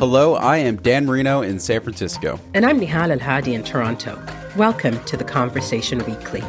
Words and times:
Hello, 0.00 0.34
I 0.34 0.56
am 0.56 0.76
Dan 0.76 1.04
Merino 1.04 1.42
in 1.42 1.58
San 1.58 1.82
Francisco. 1.82 2.40
And 2.54 2.64
I'm 2.64 2.80
Nehal 2.80 3.10
El-Hadi 3.10 3.52
in 3.52 3.62
Toronto. 3.62 4.18
Welcome 4.56 4.98
to 5.04 5.14
the 5.14 5.24
Conversation 5.24 5.98
Weekly. 6.06 6.40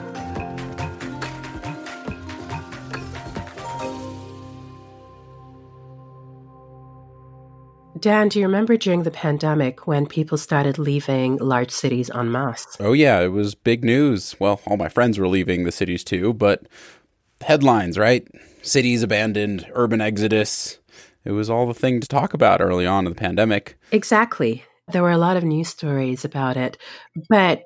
Dan, 8.00 8.30
do 8.30 8.40
you 8.40 8.46
remember 8.46 8.78
during 8.78 9.04
the 9.04 9.12
pandemic 9.12 9.86
when 9.86 10.06
people 10.06 10.38
started 10.38 10.80
leaving 10.80 11.36
large 11.36 11.72
cities 11.72 12.10
en 12.10 12.32
masse? 12.32 12.78
Oh, 12.80 12.94
yeah, 12.94 13.20
it 13.20 13.34
was 13.34 13.54
big 13.54 13.84
news. 13.84 14.34
Well, 14.40 14.62
all 14.66 14.78
my 14.78 14.88
friends 14.88 15.20
were 15.20 15.28
leaving 15.28 15.66
the 15.66 15.74
cities 15.74 16.06
too, 16.06 16.32
but 16.32 16.70
headlines, 17.42 17.98
right? 17.98 18.26
Cities 18.62 19.04
abandoned, 19.04 19.68
urban 19.74 20.00
exodus. 20.00 20.80
It 21.24 21.32
was 21.32 21.50
all 21.50 21.68
the 21.68 21.74
thing 21.74 22.00
to 22.00 22.08
talk 22.08 22.34
about 22.34 22.62
early 22.62 22.86
on 22.86 23.06
in 23.06 23.12
the 23.12 23.20
pandemic. 23.20 23.78
Exactly. 23.92 24.64
There 24.88 25.04
were 25.04 25.12
a 25.12 25.18
lot 25.18 25.38
of 25.38 25.44
news 25.44 25.70
stories 25.70 26.26
about 26.26 26.58
it, 26.58 26.78
but 27.30 27.66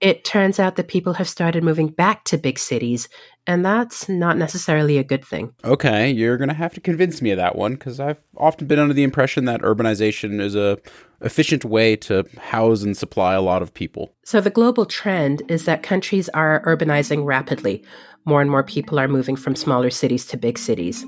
it 0.00 0.24
turns 0.24 0.58
out 0.58 0.76
that 0.76 0.88
people 0.88 1.14
have 1.14 1.28
started 1.28 1.62
moving 1.62 1.88
back 1.88 2.24
to 2.24 2.38
big 2.38 2.58
cities, 2.58 3.08
and 3.46 3.64
that's 3.64 4.08
not 4.08 4.38
necessarily 4.38 4.96
a 4.96 5.04
good 5.04 5.24
thing. 5.24 5.52
Okay, 5.62 6.10
you're 6.10 6.38
going 6.38 6.48
to 6.48 6.54
have 6.54 6.72
to 6.74 6.80
convince 6.80 7.20
me 7.20 7.30
of 7.32 7.36
that 7.36 7.56
one 7.56 7.74
because 7.74 8.00
I've 8.00 8.20
often 8.36 8.66
been 8.66 8.78
under 8.78 8.94
the 8.94 9.02
impression 9.02 9.44
that 9.44 9.60
urbanization 9.60 10.40
is 10.40 10.54
a 10.54 10.78
efficient 11.20 11.66
way 11.66 11.96
to 11.96 12.26
house 12.38 12.82
and 12.82 12.96
supply 12.96 13.34
a 13.34 13.42
lot 13.42 13.60
of 13.60 13.74
people. 13.74 14.14
So 14.24 14.40
the 14.40 14.48
global 14.48 14.86
trend 14.86 15.42
is 15.48 15.66
that 15.66 15.82
countries 15.82 16.30
are 16.30 16.62
urbanizing 16.64 17.26
rapidly. 17.26 17.84
More 18.24 18.40
and 18.40 18.50
more 18.50 18.62
people 18.62 18.98
are 18.98 19.08
moving 19.08 19.36
from 19.36 19.54
smaller 19.54 19.90
cities 19.90 20.24
to 20.26 20.38
big 20.38 20.58
cities. 20.58 21.04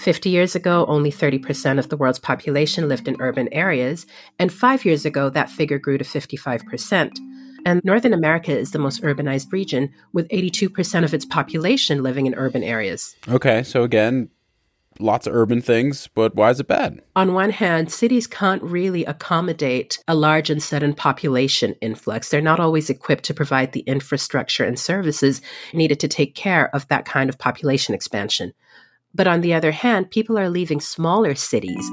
50 0.00 0.30
years 0.30 0.54
ago, 0.54 0.86
only 0.86 1.12
30% 1.12 1.78
of 1.78 1.90
the 1.90 1.96
world's 1.96 2.18
population 2.18 2.88
lived 2.88 3.06
in 3.06 3.20
urban 3.20 3.52
areas, 3.52 4.06
and 4.38 4.52
5 4.52 4.84
years 4.84 5.04
ago 5.04 5.28
that 5.28 5.50
figure 5.50 5.78
grew 5.78 5.98
to 5.98 6.04
55%. 6.04 7.18
And 7.66 7.84
Northern 7.84 8.14
America 8.14 8.56
is 8.56 8.70
the 8.70 8.78
most 8.78 9.02
urbanized 9.02 9.52
region, 9.52 9.92
with 10.14 10.26
82% 10.30 11.04
of 11.04 11.12
its 11.12 11.26
population 11.26 12.02
living 12.02 12.24
in 12.24 12.34
urban 12.34 12.62
areas. 12.62 13.14
Okay, 13.28 13.62
so 13.62 13.82
again, 13.82 14.30
lots 14.98 15.26
of 15.26 15.34
urban 15.34 15.60
things, 15.60 16.08
but 16.14 16.34
why 16.34 16.48
is 16.48 16.60
it 16.60 16.66
bad? 16.66 17.02
On 17.14 17.34
one 17.34 17.50
hand, 17.50 17.92
cities 17.92 18.26
can't 18.26 18.62
really 18.62 19.04
accommodate 19.04 20.02
a 20.08 20.14
large 20.14 20.48
and 20.48 20.62
sudden 20.62 20.94
population 20.94 21.74
influx. 21.82 22.30
They're 22.30 22.40
not 22.40 22.60
always 22.60 22.88
equipped 22.88 23.24
to 23.24 23.34
provide 23.34 23.72
the 23.72 23.80
infrastructure 23.80 24.64
and 24.64 24.78
services 24.78 25.42
needed 25.74 26.00
to 26.00 26.08
take 26.08 26.34
care 26.34 26.74
of 26.74 26.88
that 26.88 27.04
kind 27.04 27.28
of 27.28 27.38
population 27.38 27.94
expansion. 27.94 28.54
But 29.14 29.26
on 29.26 29.40
the 29.40 29.54
other 29.54 29.72
hand, 29.72 30.10
people 30.10 30.38
are 30.38 30.48
leaving 30.48 30.80
smaller 30.80 31.34
cities 31.34 31.90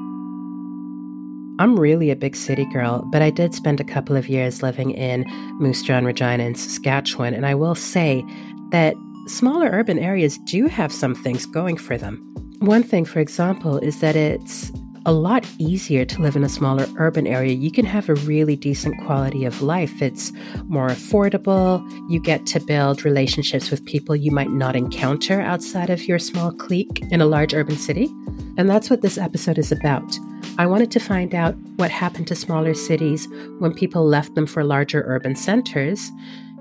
I'm 1.60 1.80
really 1.80 2.12
a 2.12 2.16
big 2.16 2.36
city 2.36 2.66
girl, 2.66 3.04
but 3.12 3.24
I 3.24 3.32
did 3.32 3.56
spend 3.56 3.80
a 3.80 3.84
couple 3.84 4.16
of 4.16 4.30
years 4.30 4.62
living 4.62 4.92
in 4.92 5.26
Moose 5.60 5.82
Jaw 5.82 5.96
and 5.96 6.06
Regina 6.06 6.44
in 6.44 6.54
Saskatchewan, 6.54 7.34
and 7.34 7.48
I 7.48 7.56
will 7.56 7.74
say 7.74 8.24
that 8.70 8.94
smaller 9.26 9.68
urban 9.72 9.98
areas 9.98 10.38
do 10.46 10.68
have 10.68 10.92
some 10.92 11.16
things 11.16 11.48
going 11.48 11.78
for 11.78 11.98
them. 11.98 12.18
One 12.60 12.84
thing, 12.84 13.06
for 13.06 13.20
example, 13.20 13.80
is 13.80 14.02
that 14.02 14.16
it's 14.16 14.72
a 15.08 15.14
lot 15.14 15.48
easier 15.58 16.04
to 16.04 16.22
live 16.22 16.36
in 16.36 16.44
a 16.44 16.50
smaller 16.50 16.86
urban 16.98 17.26
area. 17.26 17.54
You 17.54 17.72
can 17.72 17.86
have 17.86 18.10
a 18.10 18.16
really 18.16 18.58
decent 18.58 19.02
quality 19.06 19.46
of 19.46 19.62
life. 19.62 20.02
It's 20.02 20.34
more 20.66 20.90
affordable. 20.90 21.82
You 22.12 22.20
get 22.20 22.46
to 22.48 22.60
build 22.60 23.06
relationships 23.06 23.72
with 23.72 23.86
people 23.86 24.18
you 24.18 24.32
might 24.32 24.50
not 24.50 24.76
encounter 24.76 25.40
outside 25.40 25.90
of 25.90 26.04
your 26.10 26.20
small 26.20 26.52
clique 26.52 27.02
in 27.10 27.22
a 27.22 27.26
large 27.26 27.54
urban 27.54 27.78
city. 27.78 28.14
And 28.58 28.70
that's 28.70 28.90
what 28.90 29.02
this 29.02 29.18
episode 29.18 29.58
is 29.58 29.72
about. 29.72 30.20
I 30.58 30.66
wanted 30.66 30.92
to 30.92 31.00
find 31.00 31.34
out 31.34 31.56
what 31.78 31.90
happened 31.90 32.28
to 32.28 32.36
smaller 32.36 32.74
cities 32.74 33.30
when 33.60 33.74
people 33.74 34.06
left 34.06 34.36
them 34.36 34.46
for 34.46 34.66
larger 34.66 35.06
urban 35.08 35.38
centers 35.38 36.12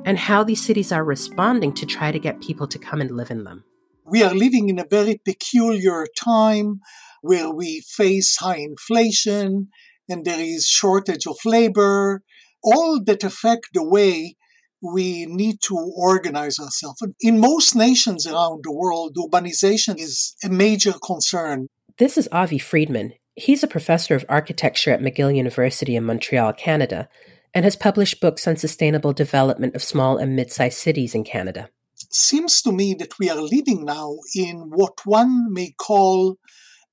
and 0.05 0.19
how 0.19 0.45
these 0.45 0.65
cities 0.65 0.93
are 0.93 1.03
responding 1.03 1.73
to 1.73 1.85
try 1.85 2.13
to 2.13 2.19
get 2.21 2.41
people 2.41 2.69
to 2.69 2.79
come 2.79 3.01
and 3.01 3.11
live 3.11 3.33
in 3.33 3.43
them. 3.43 3.65
We 4.05 4.23
are 4.23 4.33
living 4.33 4.69
in 4.69 4.79
a 4.79 4.87
very 4.89 5.21
peculiar 5.25 6.07
time 6.17 6.81
where 7.27 7.51
we 7.51 7.83
face 7.89 8.37
high 8.37 8.59
inflation 8.59 9.69
and 10.09 10.25
there 10.25 10.41
is 10.41 10.67
shortage 10.67 11.27
of 11.27 11.37
labor, 11.45 12.23
all 12.63 13.03
that 13.05 13.25
affect 13.25 13.69
the 13.75 13.85
way 13.85 14.37
we 14.83 15.27
need 15.27 15.61
to 15.63 15.77
organize 15.97 16.59
ourselves. 16.59 17.03
In 17.21 17.41
most 17.41 17.75
nations 17.75 18.27
around 18.27 18.63
the 18.63 18.73
world, 18.73 19.17
urbanization 19.17 19.99
is 19.99 20.37
a 20.45 20.49
major 20.49 20.95
concern. 21.05 21.69
This 21.99 22.17
is 22.17 22.29
Avi 22.31 22.59
Friedman. 22.59 23.15
He's 23.35 23.63
a 23.63 23.69
professor 23.69 24.15
of 24.15 24.25
architecture 24.29 24.93
at 24.93 25.01
McGill 25.01 25.35
University 25.35 25.97
in 25.97 26.05
Montreal, 26.05 26.53
Canada, 26.53 27.09
and 27.53 27.65
has 27.65 27.77
published 27.77 28.21
books 28.21 28.47
on 28.47 28.57
sustainable 28.57 29.13
development 29.13 29.75
of 29.75 29.83
small 29.83 30.19
and 30.19 30.37
mid 30.37 30.53
sized 30.53 30.79
cities 30.79 31.15
in 31.15 31.25
Canada. 31.25 31.69
Seems 32.11 32.63
to 32.63 32.73
me 32.73 32.95
that 32.99 33.19
we 33.19 33.31
are 33.31 33.41
living 33.41 33.85
now 33.85 34.17
in 34.35 34.71
what 34.71 35.05
one 35.05 35.53
may 35.53 35.73
call 35.79 36.39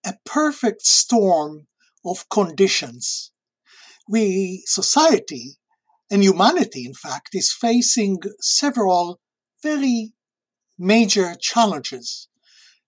a 0.05 0.13
perfect 0.25 0.85
storm 0.85 1.67
of 2.05 2.29
conditions. 2.29 3.31
We, 4.07 4.63
society, 4.65 5.57
and 6.11 6.21
humanity, 6.23 6.85
in 6.85 6.93
fact, 6.93 7.29
is 7.33 7.51
facing 7.51 8.19
several 8.39 9.19
very 9.61 10.13
major 10.77 11.35
challenges. 11.39 12.27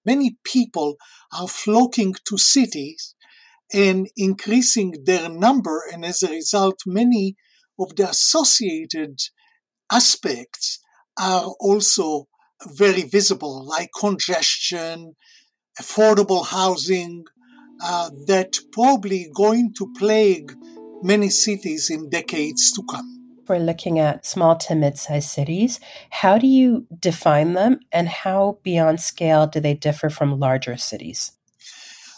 Many 0.05 0.37
people 0.43 0.97
are 1.33 1.47
flocking 1.47 2.15
to 2.27 2.37
cities 2.37 3.15
and 3.73 4.07
increasing 4.15 4.93
their 5.05 5.29
number, 5.29 5.83
and 5.91 6.05
as 6.05 6.21
a 6.21 6.29
result, 6.29 6.81
many 6.85 7.35
of 7.79 7.95
the 7.95 8.09
associated 8.09 9.19
aspects 9.91 10.79
are 11.17 11.45
also 11.59 12.27
very 12.67 13.03
visible, 13.03 13.65
like 13.65 13.89
congestion, 13.97 15.15
affordable 15.79 16.45
housing, 16.45 17.25
uh, 17.83 18.09
that 18.27 18.57
probably 18.71 19.29
going 19.33 19.73
to 19.73 19.91
plague 19.97 20.53
many 21.01 21.29
cities 21.29 21.89
in 21.89 22.09
decades 22.09 22.71
to 22.71 22.83
come. 22.89 23.11
We're 23.47 23.59
looking 23.59 23.99
at 23.99 24.25
small 24.25 24.55
to 24.57 24.75
mid 24.75 24.97
sized 24.97 25.29
cities. 25.29 25.79
How 26.09 26.37
do 26.39 26.47
you 26.47 26.87
define 26.99 27.53
them, 27.53 27.79
and 27.91 28.07
how 28.07 28.59
beyond 28.63 29.01
scale 29.01 29.45
do 29.45 29.59
they 29.59 29.75
differ 29.75 30.09
from 30.09 30.39
larger 30.39 30.77
cities? 30.77 31.31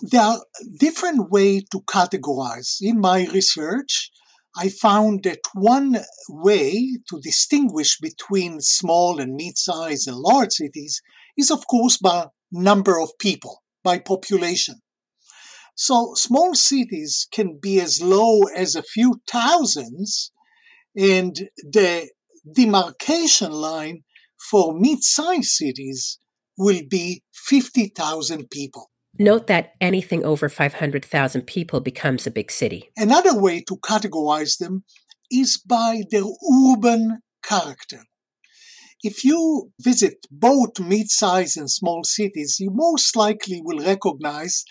There 0.02 0.22
are 0.22 0.40
different 0.80 1.32
ways 1.32 1.64
to 1.72 1.82
categorize. 1.82 2.78
In 2.82 3.02
my 3.02 3.26
research, 3.34 4.12
I 4.56 4.70
found 4.70 5.24
that 5.24 5.40
one 5.54 5.98
way 6.30 6.98
to 7.10 7.20
distinguish 7.20 8.00
between 8.00 8.62
small 8.62 9.20
and 9.20 9.36
mid-sized 9.36 10.08
and 10.08 10.18
large 10.18 10.54
cities 10.54 11.02
is, 11.38 11.52
of 11.52 11.68
course, 11.68 11.98
by 11.98 12.28
number 12.52 13.00
of 13.00 13.10
people, 13.20 13.64
by 13.84 14.00
population. 14.00 14.76
So 15.76 16.14
small 16.16 16.56
cities 16.56 17.28
can 17.32 17.60
be 17.62 17.80
as 17.80 18.02
low 18.02 18.44
as 18.56 18.76
a 18.76 18.84
few 18.84 19.22
thousands, 19.30 20.32
and 20.96 21.50
the 21.64 22.10
demarcation 22.56 23.52
line 23.52 24.04
for 24.50 24.74
mid-sized 24.78 25.50
cities 25.50 26.20
will 26.58 26.82
be 26.90 27.24
50,000 27.34 28.50
people. 28.50 28.90
Note 29.20 29.48
that 29.48 29.74
anything 29.82 30.24
over 30.26 30.50
500,000 30.50 31.42
people 31.44 31.80
becomes 31.80 32.26
a 32.28 32.32
big 32.32 32.52
city. 32.52 32.92
Another 32.96 33.40
way 33.40 33.62
to 33.68 33.78
categorize 33.78 34.58
them 34.58 34.84
is 35.32 35.58
by 35.58 36.04
their 36.12 36.24
urban 36.72 37.20
character. 37.44 38.02
If 39.04 39.24
you 39.24 39.72
visit 39.80 40.26
both 40.32 40.80
mid 40.80 41.12
sized 41.12 41.58
and 41.58 41.70
small 41.70 42.04
cities, 42.04 42.58
you 42.60 42.72
most 42.72 43.16
likely 43.16 43.62
will 43.64 43.86
recognize 43.86 44.64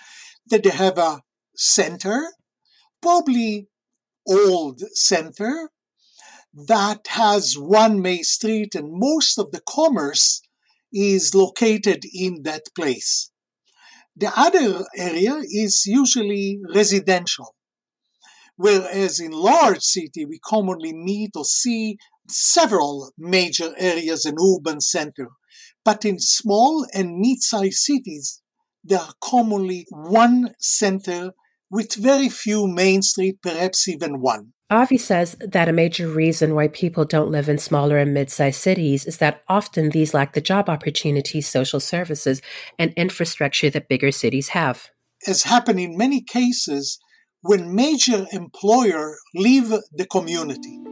that 0.49 0.65
they 0.65 0.71
have 0.71 0.99
a 0.99 1.23
center, 1.57 2.33
probably 3.01 3.69
old 4.27 4.81
center, 4.95 5.71
that 6.53 7.07
has 7.09 7.57
one 7.57 8.01
main 8.01 8.25
street 8.25 8.75
and 8.75 8.89
most 8.91 9.39
of 9.39 9.53
the 9.53 9.61
commerce 9.69 10.41
is 10.93 11.35
located 11.35 12.05
in 12.13 12.43
that 12.45 12.63
place. 12.75 13.31
The 14.17 14.33
other 14.35 14.87
area 14.97 15.43
is 15.51 15.85
usually 15.85 16.59
residential, 16.75 17.55
whereas 18.57 19.21
in 19.21 19.33
large 19.33 19.83
city 19.83 20.25
we 20.25 20.39
commonly 20.39 20.95
meet 20.95 21.33
or 21.37 21.45
see 21.45 21.99
several 22.29 23.13
major 23.19 23.75
areas 23.79 24.25
and 24.25 24.39
urban 24.41 24.81
center. 24.81 25.29
But 25.85 26.05
in 26.05 26.19
small 26.19 26.87
and 26.95 27.19
mid-sized 27.19 27.79
cities, 27.79 28.43
there 28.83 29.01
are 29.01 29.15
commonly 29.21 29.87
one 29.91 30.55
center 30.59 31.33
with 31.71 31.95
very 31.95 32.29
few 32.29 32.67
main 32.67 33.03
street, 33.03 33.39
perhaps 33.43 33.89
even 33.89 34.21
one. 34.21 34.53
Avi 34.69 34.99
says 34.99 35.37
that 35.41 35.69
a 35.69 35.73
major 35.73 36.09
reason 36.09 36.55
why 36.55 36.67
people 36.67 37.05
don't 37.05 37.31
live 37.31 37.49
in 37.49 37.59
smaller 37.59 37.99
and 37.99 38.13
mid 38.13 38.31
sized 38.31 38.61
cities 38.61 39.05
is 39.05 39.19
that 39.19 39.43
often 39.49 39.91
these 39.91 40.13
lack 40.13 40.33
the 40.33 40.41
job 40.41 40.69
opportunities, 40.69 41.47
social 41.49 41.79
services, 41.79 42.43
and 42.79 42.93
infrastructure 42.95 43.71
that 43.71 43.89
bigger 43.89 44.11
cities 44.11 44.49
have. 44.49 44.91
As 45.27 45.45
happened 45.45 45.79
in 45.79 45.97
many 45.97 46.21
cases, 46.21 46.99
when 47.43 47.75
major 47.77 48.27
employer 48.33 49.17
leave 49.35 49.69
the 49.69 50.07
community. 50.11 50.86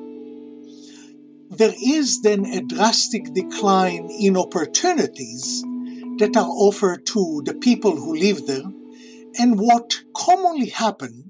There 1.56 1.74
is 1.80 2.20
then 2.22 2.46
a 2.46 2.62
drastic 2.62 3.32
decline 3.32 4.10
in 4.10 4.36
opportunities 4.36 5.62
that 6.18 6.36
are 6.36 6.48
offered 6.48 7.06
to 7.06 7.42
the 7.44 7.54
people 7.54 7.94
who 7.94 8.16
live 8.16 8.46
there. 8.48 8.64
And 9.38 9.60
what 9.60 10.02
commonly 10.16 10.70
happens 10.70 11.26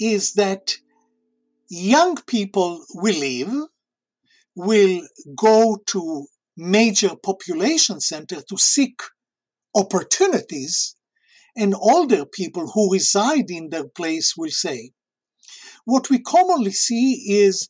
is 0.00 0.34
that 0.34 0.76
young 1.68 2.16
people 2.26 2.84
will 2.94 3.18
leave, 3.18 3.52
will 4.54 5.02
go 5.36 5.78
to 5.86 6.26
major 6.56 7.16
population 7.16 8.00
centers 8.00 8.44
to 8.44 8.58
seek 8.58 9.00
opportunities, 9.74 10.94
and 11.56 11.74
older 11.74 12.24
people 12.24 12.70
who 12.70 12.92
reside 12.92 13.50
in 13.50 13.70
their 13.70 13.88
place 13.88 14.34
will 14.36 14.50
say. 14.50 14.92
What 15.84 16.10
we 16.10 16.20
commonly 16.20 16.72
see 16.72 17.24
is 17.42 17.68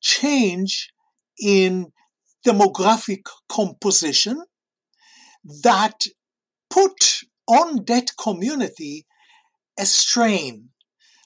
change 0.00 0.90
in 1.40 1.92
demographic 2.46 3.22
composition 3.48 4.42
that 5.62 6.04
put 6.70 7.20
on 7.46 7.84
that 7.86 8.10
community 8.20 9.06
a 9.78 9.86
strain. 9.86 10.68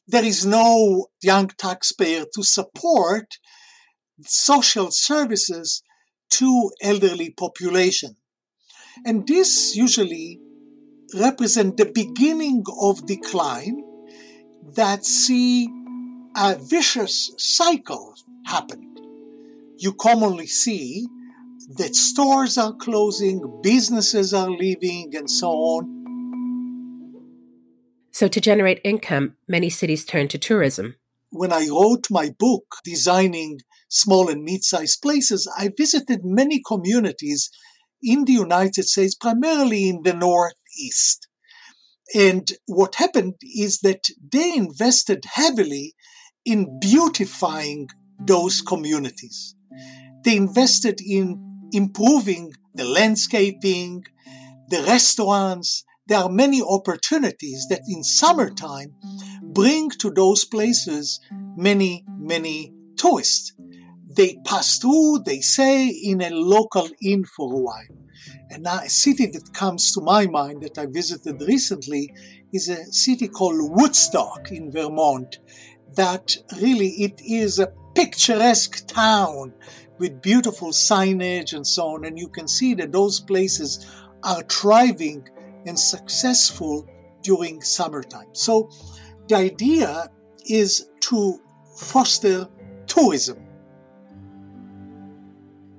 There 0.06 0.25
is 0.25 0.44
no 0.44 1.06
young 1.23 1.49
taxpayer 1.49 2.25
to 2.35 2.43
support 2.43 3.38
social 4.25 4.91
services 4.91 5.82
to 6.31 6.70
elderly 6.82 7.31
population. 7.31 8.17
And 9.05 9.26
this 9.26 9.75
usually 9.75 10.41
represent 11.14 11.76
the 11.76 11.91
beginning 11.93 12.64
of 12.81 13.06
decline 13.06 13.82
that 14.75 15.05
see 15.05 15.69
a 16.37 16.56
vicious 16.56 17.32
cycle 17.38 18.14
happen. 18.47 18.91
You 19.82 19.93
commonly 19.93 20.46
see 20.46 21.08
that 21.76 21.96
stores 21.96 22.56
are 22.56 22.73
closing, 22.73 23.61
businesses 23.64 24.32
are 24.32 24.49
leaving, 24.49 25.11
and 25.17 25.29
so 25.29 25.49
on. 25.50 27.19
So, 28.12 28.29
to 28.29 28.40
generate 28.40 28.81
income, 28.84 29.34
many 29.49 29.70
cities 29.70 30.05
turn 30.05 30.29
to 30.29 30.38
tourism. 30.38 30.94
When 31.31 31.52
I 31.52 31.67
wrote 31.69 32.12
my 32.12 32.31
book, 32.38 32.76
Designing 32.84 33.58
Small 33.88 34.29
and 34.29 34.44
Mid 34.44 34.62
sized 34.62 35.02
Places, 35.02 35.52
I 35.58 35.70
visited 35.76 36.20
many 36.23 36.62
communities 36.64 37.50
in 38.00 38.25
the 38.25 38.35
United 38.35 38.85
States, 38.85 39.17
primarily 39.17 39.88
in 39.88 40.02
the 40.05 40.14
Northeast. 40.14 41.26
And 42.14 42.49
what 42.67 42.94
happened 42.94 43.35
is 43.43 43.81
that 43.81 44.11
they 44.32 44.55
invested 44.55 45.25
heavily 45.25 45.96
in 46.44 46.78
beautifying 46.78 47.88
those 48.20 48.61
communities. 48.61 49.56
They 50.24 50.36
invested 50.36 51.00
in 51.00 51.69
improving 51.72 52.52
the 52.74 52.84
landscaping, 52.84 54.04
the 54.69 54.82
restaurants. 54.82 55.84
There 56.06 56.19
are 56.19 56.28
many 56.28 56.62
opportunities 56.62 57.66
that 57.69 57.82
in 57.88 58.02
summertime 58.02 58.94
bring 59.42 59.90
to 59.90 60.10
those 60.10 60.44
places 60.44 61.20
many, 61.56 62.04
many 62.19 62.72
tourists. 62.96 63.52
They 64.14 64.38
pass 64.44 64.78
through, 64.78 65.20
they 65.24 65.40
say, 65.40 65.88
in 65.88 66.20
a 66.20 66.30
local 66.30 66.88
inn 67.00 67.25
for 67.25 67.52
a 67.52 67.56
while. 67.56 67.96
And 68.50 68.64
now 68.64 68.80
a 68.80 68.90
city 68.90 69.26
that 69.26 69.54
comes 69.54 69.92
to 69.92 70.00
my 70.02 70.26
mind 70.26 70.62
that 70.62 70.76
I 70.76 70.86
visited 70.86 71.40
recently 71.40 72.12
is 72.52 72.68
a 72.68 72.84
city 72.92 73.28
called 73.28 73.56
Woodstock 73.58 74.52
in 74.52 74.70
Vermont. 74.70 75.38
That 75.94 76.36
really 76.60 76.88
it 77.02 77.20
is 77.25 77.58
a 77.58 77.72
picturesque 77.94 78.86
town 78.86 79.52
with 79.98 80.20
beautiful 80.22 80.70
signage 80.70 81.52
and 81.52 81.66
so 81.66 81.88
on. 81.88 82.04
And 82.04 82.18
you 82.18 82.28
can 82.28 82.48
see 82.48 82.74
that 82.74 82.92
those 82.92 83.20
places 83.20 83.86
are 84.22 84.42
thriving 84.42 85.28
and 85.66 85.78
successful 85.78 86.88
during 87.22 87.62
summertime. 87.62 88.28
So 88.32 88.70
the 89.28 89.36
idea 89.36 90.08
is 90.46 90.90
to 91.00 91.40
foster 91.76 92.48
tourism. 92.86 93.38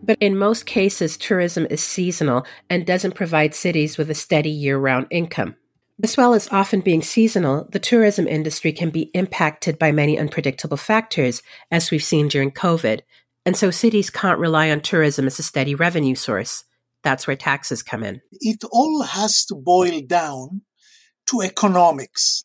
But 0.01 0.17
in 0.19 0.37
most 0.37 0.65
cases, 0.65 1.15
tourism 1.17 1.65
is 1.69 1.81
seasonal 1.81 2.45
and 2.69 2.85
doesn't 2.85 3.15
provide 3.15 3.55
cities 3.55 3.97
with 3.97 4.09
a 4.09 4.15
steady 4.15 4.49
year 4.49 4.77
round 4.77 5.07
income. 5.09 5.55
As 6.01 6.17
well 6.17 6.33
as 6.33 6.49
often 6.51 6.81
being 6.81 7.03
seasonal, 7.03 7.67
the 7.71 7.79
tourism 7.79 8.27
industry 8.27 8.71
can 8.73 8.89
be 8.89 9.11
impacted 9.13 9.77
by 9.77 9.91
many 9.91 10.17
unpredictable 10.17 10.77
factors, 10.77 11.43
as 11.69 11.91
we've 11.91 12.03
seen 12.03 12.27
during 12.27 12.51
COVID, 12.51 13.01
and 13.45 13.55
so 13.55 13.69
cities 13.69 14.09
can't 14.09 14.39
rely 14.39 14.71
on 14.71 14.81
tourism 14.81 15.27
as 15.27 15.37
a 15.37 15.43
steady 15.43 15.75
revenue 15.75 16.15
source. 16.15 16.63
That's 17.03 17.27
where 17.27 17.35
taxes 17.35 17.83
come 17.83 18.03
in. 18.03 18.21
It 18.31 18.63
all 18.71 19.03
has 19.03 19.45
to 19.45 19.55
boil 19.55 20.01
down 20.01 20.61
to 21.27 21.41
economics. 21.41 22.43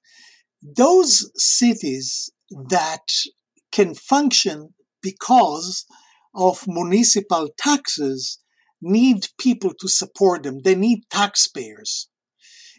Those 0.63 1.31
cities 1.37 2.31
that 2.51 3.09
can 3.73 3.95
function 3.95 4.75
because 5.01 5.87
of 6.35 6.67
municipal 6.67 7.49
taxes 7.57 8.41
need 8.83 9.27
people 9.39 9.73
to 9.81 9.89
support 9.89 10.43
them. 10.43 10.59
They 10.63 10.75
need 10.75 11.05
taxpayers. 11.11 12.09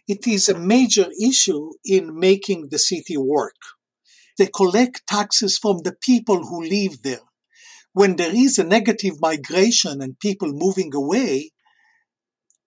It 0.10 0.28
is 0.28 0.50
a 0.50 0.60
major 0.60 1.08
issue 1.22 1.70
in 1.86 2.20
making 2.20 2.68
the 2.70 2.80
city 2.80 3.16
work. 3.16 3.62
They 4.38 4.48
collect 4.48 5.08
taxes 5.08 5.58
from 5.58 5.78
the 5.86 5.96
people 6.02 6.46
who 6.46 6.62
live 6.66 7.02
there 7.04 7.30
when 7.94 8.16
there 8.16 8.36
is 8.36 8.58
a 8.58 8.64
negative 8.64 9.20
migration 9.20 10.02
and 10.02 10.20
people 10.20 10.52
moving 10.54 10.94
away, 10.94 11.52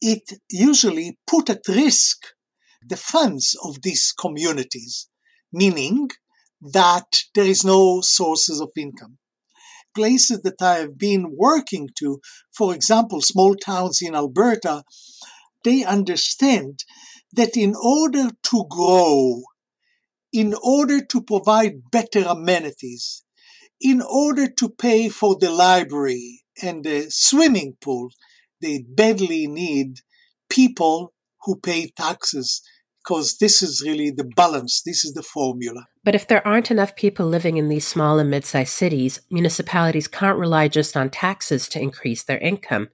it 0.01 0.33
usually 0.51 1.19
put 1.27 1.49
at 1.49 1.69
risk 1.69 2.19
the 2.87 2.97
funds 2.97 3.57
of 3.63 3.83
these 3.83 4.13
communities, 4.13 5.09
meaning 5.53 6.11
that 6.61 7.07
there 7.35 7.47
is 7.47 7.65
no 7.65 8.01
sources 8.01 8.61
of 8.61 8.71
income. 8.77 9.19
Places 9.95 10.41
that 10.43 10.61
I 10.61 10.75
have 10.81 10.99
been 10.99 11.37
working 11.37 11.89
to, 11.99 12.21
for 12.57 12.75
example, 12.75 13.21
small 13.21 13.55
towns 13.55 14.01
in 14.03 14.15
Alberta, 14.15 14.83
they 15.65 15.85
understand 15.85 16.81
that 17.33 17.57
in 17.57 17.75
order 17.75 18.31
to 18.51 18.65
grow, 18.69 19.43
in 20.33 20.55
order 20.63 21.05
to 21.05 21.23
provide 21.23 21.91
better 21.91 22.25
amenities, 22.27 23.23
in 23.81 24.03
order 24.03 24.49
to 24.49 24.69
pay 24.69 25.09
for 25.09 25.37
the 25.39 25.51
library 25.51 26.43
and 26.63 26.85
the 26.85 27.07
swimming 27.11 27.77
pool, 27.81 28.11
they 28.61 28.85
badly 28.89 29.47
need 29.47 29.99
people 30.49 31.13
who 31.43 31.57
pay 31.57 31.91
taxes 31.97 32.63
because 33.03 33.39
this 33.39 33.63
is 33.63 33.83
really 33.85 34.11
the 34.11 34.25
balance, 34.37 34.83
this 34.87 35.05
is 35.05 35.15
the 35.15 35.23
formula. 35.23 35.87
But 36.05 36.15
if 36.15 36.29
there 36.29 36.47
aren't 36.47 36.71
enough 36.71 36.95
people 36.95 37.27
living 37.27 37.57
in 37.57 37.69
these 37.69 37.87
small 37.87 38.19
and 38.19 38.31
mid 38.31 38.45
sized 38.45 38.73
cities, 38.73 39.21
municipalities 39.31 40.07
can't 40.07 40.39
rely 40.39 40.69
just 40.69 40.97
on 40.97 41.11
taxes 41.11 41.69
to 41.71 41.81
increase 41.81 42.23
their 42.23 42.39
income. 42.39 42.91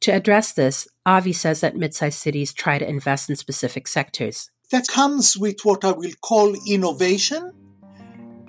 To 0.00 0.10
address 0.10 0.52
this, 0.52 0.86
Avi 1.06 1.32
says 1.32 1.60
that 1.60 1.76
mid 1.76 1.94
sized 1.94 2.18
cities 2.18 2.52
try 2.52 2.78
to 2.78 2.88
invest 2.88 3.30
in 3.30 3.36
specific 3.36 3.88
sectors. 3.88 4.50
That 4.70 4.88
comes 4.88 5.36
with 5.36 5.64
what 5.64 5.84
I 5.84 5.92
will 5.92 6.12
call 6.20 6.54
innovation 6.66 7.52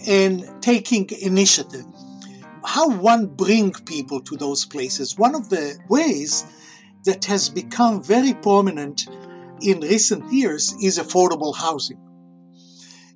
and 0.07 0.45
taking 0.61 1.09
initiative. 1.21 1.85
How 2.63 2.89
one 2.89 3.27
bring 3.27 3.71
people 3.71 4.21
to 4.21 4.35
those 4.35 4.65
places. 4.65 5.17
One 5.17 5.35
of 5.35 5.49
the 5.49 5.77
ways 5.89 6.45
that 7.05 7.25
has 7.25 7.49
become 7.49 8.01
very 8.03 8.33
prominent 8.33 9.07
in 9.61 9.79
recent 9.81 10.31
years 10.33 10.73
is 10.81 10.97
affordable 10.97 11.55
housing. 11.55 11.99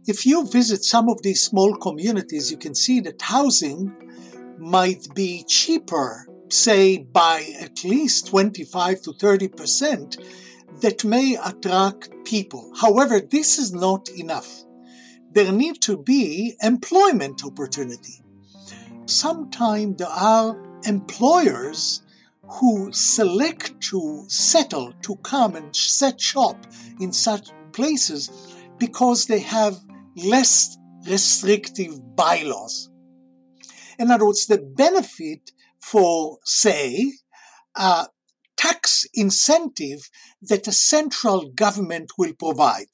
If 0.07 0.25
you 0.25 0.47
visit 0.47 0.83
some 0.83 1.09
of 1.09 1.21
these 1.21 1.43
small 1.43 1.75
communities, 1.75 2.51
you 2.51 2.57
can 2.57 2.73
see 2.75 2.99
that 3.01 3.21
housing 3.21 3.91
might 4.57 5.07
be 5.13 5.43
cheaper, 5.47 6.25
say 6.49 6.97
by 6.97 7.53
at 7.59 7.83
least 7.83 8.27
25 8.27 9.01
to 9.03 9.13
30 9.13 9.47
percent, 9.49 10.17
that 10.81 11.03
may 11.03 11.37
attract 11.43 12.09
people. 12.25 12.71
However, 12.79 13.19
this 13.19 13.57
is 13.57 13.73
not 13.73 14.09
enough 14.09 14.63
there 15.31 15.51
need 15.51 15.81
to 15.81 15.97
be 15.97 16.55
employment 16.61 17.43
opportunity. 17.45 18.23
Sometimes 19.05 19.97
there 19.97 20.07
are 20.07 20.57
employers 20.85 22.01
who 22.43 22.91
select 22.91 23.79
to 23.81 24.25
settle, 24.27 24.91
to 25.03 25.15
come 25.17 25.55
and 25.55 25.75
set 25.75 26.19
shop 26.19 26.65
in 26.99 27.13
such 27.13 27.49
places 27.73 28.55
because 28.77 29.25
they 29.25 29.39
have 29.39 29.77
less 30.15 30.77
restrictive 31.07 32.15
bylaws. 32.15 32.89
In 33.99 34.09
other 34.09 34.25
words, 34.25 34.47
the 34.47 34.57
benefit 34.57 35.51
for, 35.81 36.39
say, 36.45 37.13
a 37.75 38.07
tax 38.57 39.05
incentive 39.13 40.09
that 40.41 40.67
a 40.67 40.71
central 40.71 41.49
government 41.49 42.11
will 42.17 42.33
provide 42.37 42.87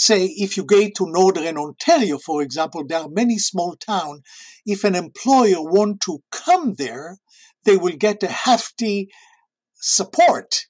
say 0.00 0.24
if 0.24 0.56
you 0.56 0.64
go 0.64 0.88
to 0.88 1.10
northern 1.10 1.58
Ontario, 1.58 2.18
for 2.18 2.42
example, 2.42 2.84
there 2.86 3.00
are 3.00 3.08
many 3.10 3.38
small 3.38 3.76
towns. 3.76 4.22
If 4.64 4.84
an 4.84 4.94
employer 4.94 5.60
want 5.60 6.00
to 6.02 6.20
come 6.30 6.74
there, 6.74 7.18
they 7.64 7.76
will 7.76 7.96
get 7.96 8.22
a 8.22 8.28
hefty 8.28 9.08
support 9.74 10.64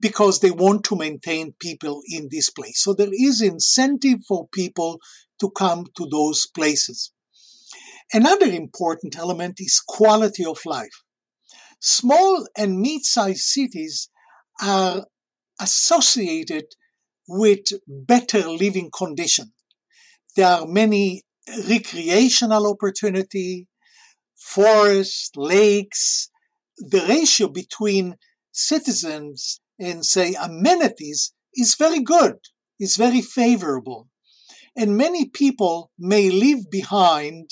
because 0.00 0.40
they 0.40 0.50
want 0.50 0.84
to 0.84 0.96
maintain 0.96 1.54
people 1.60 2.02
in 2.08 2.28
this 2.30 2.50
place. 2.50 2.82
So 2.82 2.92
there 2.92 3.12
is 3.12 3.40
incentive 3.40 4.18
for 4.26 4.48
people 4.48 4.98
to 5.40 5.50
come 5.50 5.86
to 5.96 6.08
those 6.10 6.46
places. 6.52 7.12
Another 8.14 8.46
important 8.46 9.16
element 9.16 9.54
is 9.58 9.80
quality 9.80 10.44
of 10.44 10.58
life. 10.66 11.02
Small 11.80 12.46
and 12.56 12.80
mid-sized 12.80 13.40
cities 13.40 14.10
are 14.60 15.06
associated 15.58 16.64
with 17.26 17.60
better 17.86 18.48
living 18.48 18.90
conditions. 18.96 19.52
There 20.36 20.46
are 20.46 20.66
many 20.66 21.22
recreational 21.68 22.70
opportunity, 22.70 23.66
forests, 24.36 25.30
lakes. 25.34 26.28
The 26.76 27.04
ratio 27.08 27.48
between 27.48 28.16
citizens 28.52 29.60
and 29.78 30.04
say 30.04 30.34
amenities 30.34 31.32
is 31.54 31.76
very 31.76 32.00
good, 32.00 32.36
is 32.78 32.96
very 32.96 33.22
favorable. 33.22 34.08
And 34.76 34.96
many 34.96 35.28
people 35.28 35.90
may 35.98 36.30
leave 36.30 36.70
behind 36.70 37.50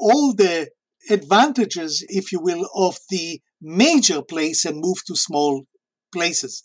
all 0.00 0.34
the 0.34 0.70
advantages, 1.10 2.04
if 2.08 2.32
you 2.32 2.40
will, 2.40 2.68
of 2.74 2.98
the 3.10 3.40
major 3.60 4.22
place 4.22 4.64
and 4.64 4.80
move 4.80 4.98
to 5.06 5.14
small 5.16 5.64
places. 6.12 6.62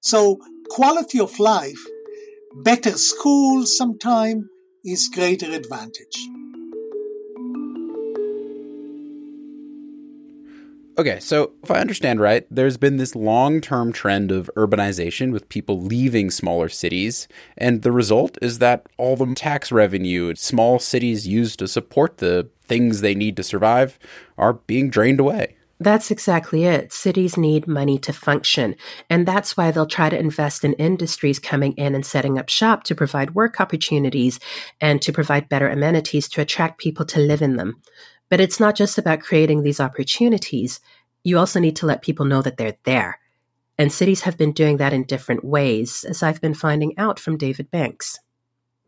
So 0.00 0.38
quality 0.68 1.18
of 1.18 1.38
life, 1.38 1.78
better 2.62 2.92
schools 2.92 3.76
sometime 3.76 4.48
is 4.84 5.10
greater 5.12 5.50
advantage. 5.50 6.28
Okay, 10.96 11.18
so 11.18 11.50
if 11.64 11.72
I 11.72 11.80
understand 11.80 12.20
right, 12.20 12.46
there's 12.52 12.76
been 12.76 12.98
this 12.98 13.16
long 13.16 13.60
term 13.60 13.92
trend 13.92 14.30
of 14.30 14.48
urbanization 14.56 15.32
with 15.32 15.48
people 15.48 15.80
leaving 15.80 16.30
smaller 16.30 16.68
cities, 16.68 17.26
and 17.58 17.82
the 17.82 17.90
result 17.90 18.38
is 18.40 18.60
that 18.60 18.86
all 18.96 19.16
the 19.16 19.34
tax 19.34 19.72
revenue 19.72 20.36
small 20.36 20.78
cities 20.78 21.26
use 21.26 21.56
to 21.56 21.66
support 21.66 22.18
the 22.18 22.48
things 22.64 23.00
they 23.00 23.14
need 23.14 23.36
to 23.36 23.42
survive 23.42 23.98
are 24.38 24.52
being 24.52 24.88
drained 24.88 25.18
away. 25.18 25.56
That's 25.80 26.12
exactly 26.12 26.64
it. 26.64 26.92
Cities 26.92 27.36
need 27.36 27.66
money 27.66 27.98
to 27.98 28.12
function. 28.12 28.76
And 29.10 29.26
that's 29.26 29.56
why 29.56 29.72
they'll 29.72 29.86
try 29.86 30.08
to 30.08 30.18
invest 30.18 30.64
in 30.64 30.72
industries 30.74 31.40
coming 31.40 31.72
in 31.72 31.96
and 31.96 32.06
setting 32.06 32.38
up 32.38 32.48
shop 32.48 32.84
to 32.84 32.94
provide 32.94 33.34
work 33.34 33.60
opportunities 33.60 34.38
and 34.80 35.02
to 35.02 35.12
provide 35.12 35.48
better 35.48 35.68
amenities 35.68 36.28
to 36.28 36.40
attract 36.40 36.78
people 36.78 37.04
to 37.06 37.18
live 37.18 37.42
in 37.42 37.56
them. 37.56 37.82
But 38.30 38.40
it's 38.40 38.60
not 38.60 38.74
just 38.74 38.98
about 38.98 39.20
creating 39.20 39.62
these 39.62 39.80
opportunities. 39.80 40.80
You 41.22 41.38
also 41.38 41.60
need 41.60 41.76
to 41.76 41.86
let 41.86 42.02
people 42.02 42.26
know 42.26 42.42
that 42.42 42.56
they're 42.56 42.76
there. 42.84 43.20
And 43.76 43.92
cities 43.92 44.22
have 44.22 44.38
been 44.38 44.52
doing 44.52 44.76
that 44.78 44.92
in 44.92 45.04
different 45.04 45.44
ways, 45.44 46.04
as 46.08 46.22
I've 46.22 46.40
been 46.40 46.54
finding 46.54 46.96
out 46.98 47.18
from 47.18 47.36
David 47.36 47.70
Banks. 47.70 48.18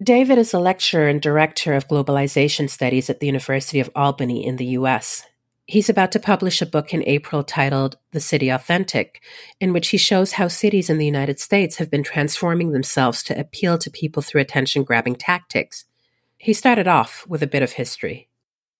David 0.03 0.37
is 0.37 0.53
a 0.53 0.59
lecturer 0.59 1.09
and 1.09 1.21
director 1.21 1.73
of 1.73 1.89
globalization 1.89 2.69
studies 2.69 3.09
at 3.09 3.19
the 3.19 3.27
University 3.27 3.81
of 3.81 3.91
Albany 3.97 4.45
in 4.45 4.57
the 4.57 4.67
US. 4.67 5.25
He's 5.69 5.89
about 5.89 6.13
to 6.13 6.21
publish 6.21 6.63
a 6.63 6.67
book 6.67 6.95
in 6.95 7.03
April 7.07 7.43
titled 7.43 7.97
The 8.13 8.21
City 8.21 8.51
Authentic, 8.51 9.21
in 9.59 9.73
which 9.73 9.89
he 9.89 9.97
shows 9.97 10.33
how 10.33 10.47
cities 10.47 10.89
in 10.89 10.99
the 10.99 11.07
United 11.07 11.41
States 11.41 11.79
have 11.79 11.91
been 11.91 12.05
transforming 12.05 12.71
themselves 12.71 13.23
to 13.25 13.41
appeal 13.41 13.77
to 13.79 13.91
people 13.91 14.23
through 14.23 14.43
attention 14.43 14.85
grabbing 14.85 15.17
tactics. 15.17 15.85
He 16.39 16.53
started 16.53 16.87
off 16.87 17.25
with 17.27 17.43
a 17.43 17.49
bit 17.49 17.65
of 17.65 17.73
history. 17.73 18.29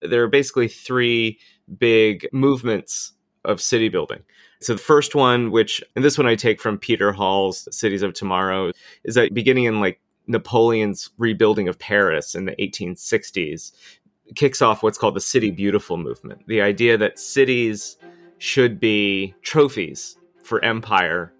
There 0.01 0.23
are 0.23 0.27
basically 0.27 0.67
three 0.67 1.39
big 1.77 2.27
movements 2.31 3.13
of 3.45 3.61
city 3.61 3.89
building. 3.89 4.23
So 4.59 4.73
the 4.73 4.79
first 4.79 5.15
one, 5.15 5.51
which, 5.51 5.83
and 5.95 6.03
this 6.03 6.17
one 6.17 6.27
I 6.27 6.35
take 6.35 6.59
from 6.59 6.77
Peter 6.77 7.11
Hall's 7.11 7.67
Cities 7.75 8.01
of 8.01 8.13
Tomorrow, 8.13 8.71
is 9.03 9.15
that 9.15 9.33
beginning 9.33 9.65
in 9.65 9.79
like 9.79 10.01
Napoleon's 10.27 11.09
rebuilding 11.17 11.67
of 11.67 11.79
Paris 11.79 12.35
in 12.35 12.45
the 12.45 12.55
1860s, 12.55 13.71
kicks 14.35 14.61
off 14.61 14.83
what's 14.83 14.97
called 14.97 15.15
the 15.15 15.21
City 15.21 15.51
Beautiful 15.51 15.97
movement. 15.97 16.45
The 16.47 16.61
idea 16.61 16.97
that 16.97 17.19
cities 17.19 17.97
should 18.39 18.79
be 18.79 19.33
trophies 19.41 20.17
for 20.43 20.63
empire 20.63 21.31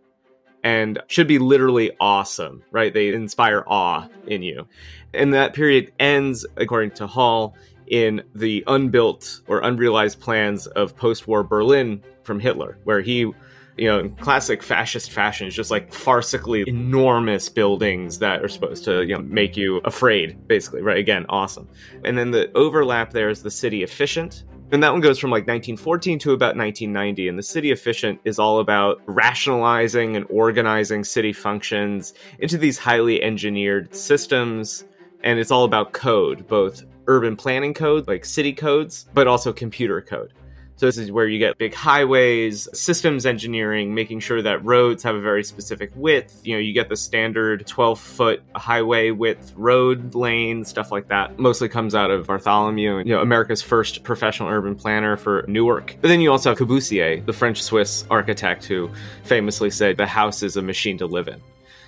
and 0.63 0.99
should 1.07 1.27
be 1.27 1.39
literally 1.39 1.91
awesome, 1.99 2.63
right? 2.71 2.93
They 2.93 3.13
inspire 3.13 3.63
awe 3.67 4.07
in 4.25 4.41
you. 4.41 4.67
And 5.13 5.33
that 5.33 5.53
period 5.53 5.91
ends, 5.99 6.45
according 6.57 6.91
to 6.91 7.07
Hall, 7.07 7.55
in 7.87 8.23
the 8.35 8.63
unbuilt 8.67 9.41
or 9.47 9.59
unrealized 9.61 10.19
plans 10.19 10.67
of 10.67 10.95
post 10.95 11.27
war 11.27 11.43
Berlin 11.43 12.03
from 12.23 12.39
Hitler, 12.39 12.77
where 12.83 13.01
he 13.01 13.31
you 13.77 13.87
know, 13.87 13.99
in 13.99 14.15
classic 14.15 14.63
fascist 14.63 15.11
fashion, 15.11 15.47
is 15.47 15.55
just 15.55 15.71
like 15.71 15.91
farcically 15.91 16.65
enormous 16.67 17.47
buildings 17.47 18.19
that 18.19 18.43
are 18.43 18.47
supposed 18.47 18.83
to, 18.85 19.03
you 19.03 19.15
know, 19.15 19.21
make 19.21 19.55
you 19.55 19.77
afraid, 19.85 20.47
basically, 20.47 20.81
right? 20.81 20.97
Again, 20.97 21.25
awesome. 21.29 21.69
And 22.03 22.17
then 22.17 22.31
the 22.31 22.51
overlap 22.57 23.11
there 23.13 23.29
is 23.29 23.43
the 23.43 23.51
city 23.51 23.83
efficient. 23.83 24.45
And 24.71 24.83
that 24.83 24.91
one 24.91 24.99
goes 24.99 25.17
from 25.17 25.29
like 25.29 25.47
1914 25.47 26.19
to 26.19 26.33
about 26.33 26.57
1990. 26.57 27.29
And 27.29 27.37
the 27.37 27.43
city 27.43 27.71
efficient 27.71 28.19
is 28.25 28.39
all 28.39 28.59
about 28.59 29.01
rationalizing 29.05 30.15
and 30.15 30.25
organizing 30.29 31.03
city 31.03 31.31
functions 31.31 32.13
into 32.39 32.57
these 32.57 32.77
highly 32.77 33.21
engineered 33.21 33.93
systems. 33.95 34.85
And 35.23 35.39
it's 35.39 35.51
all 35.51 35.63
about 35.63 35.93
code, 35.93 36.47
both 36.47 36.83
urban 37.07 37.35
planning 37.35 37.73
code, 37.73 38.07
like 38.07 38.25
city 38.25 38.53
codes, 38.53 39.07
but 39.13 39.27
also 39.27 39.51
computer 39.53 40.01
code. 40.01 40.33
So 40.77 40.85
this 40.85 40.99
is 40.99 41.11
where 41.11 41.25
you 41.25 41.39
get 41.39 41.57
big 41.57 41.73
highways, 41.73 42.67
systems 42.71 43.25
engineering, 43.25 43.95
making 43.95 44.19
sure 44.19 44.43
that 44.43 44.63
roads 44.63 45.01
have 45.01 45.15
a 45.15 45.19
very 45.19 45.43
specific 45.43 45.89
width. 45.95 46.39
You 46.43 46.53
know, 46.53 46.59
you 46.59 46.71
get 46.71 46.87
the 46.87 46.95
standard 46.95 47.65
12 47.65 47.99
foot 47.99 48.43
highway 48.55 49.09
width 49.09 49.53
road 49.55 50.13
lane, 50.13 50.63
stuff 50.65 50.91
like 50.91 51.07
that. 51.07 51.39
Mostly 51.39 51.67
comes 51.67 51.95
out 51.95 52.11
of 52.11 52.27
Bartholomew, 52.27 52.99
you 52.99 53.05
know, 53.05 53.21
America's 53.21 53.63
first 53.63 54.03
professional 54.03 54.49
urban 54.49 54.75
planner 54.75 55.17
for 55.17 55.43
Newark. 55.47 55.97
But 55.99 56.09
then 56.09 56.21
you 56.21 56.31
also 56.31 56.51
have 56.51 56.59
Corbusier, 56.59 57.25
the 57.25 57.33
French 57.33 57.63
Swiss 57.63 58.05
architect 58.11 58.63
who 58.65 58.91
famously 59.23 59.71
said 59.71 59.97
the 59.97 60.05
house 60.05 60.43
is 60.43 60.57
a 60.57 60.61
machine 60.61 60.99
to 60.99 61.07
live 61.07 61.27
in. 61.27 61.41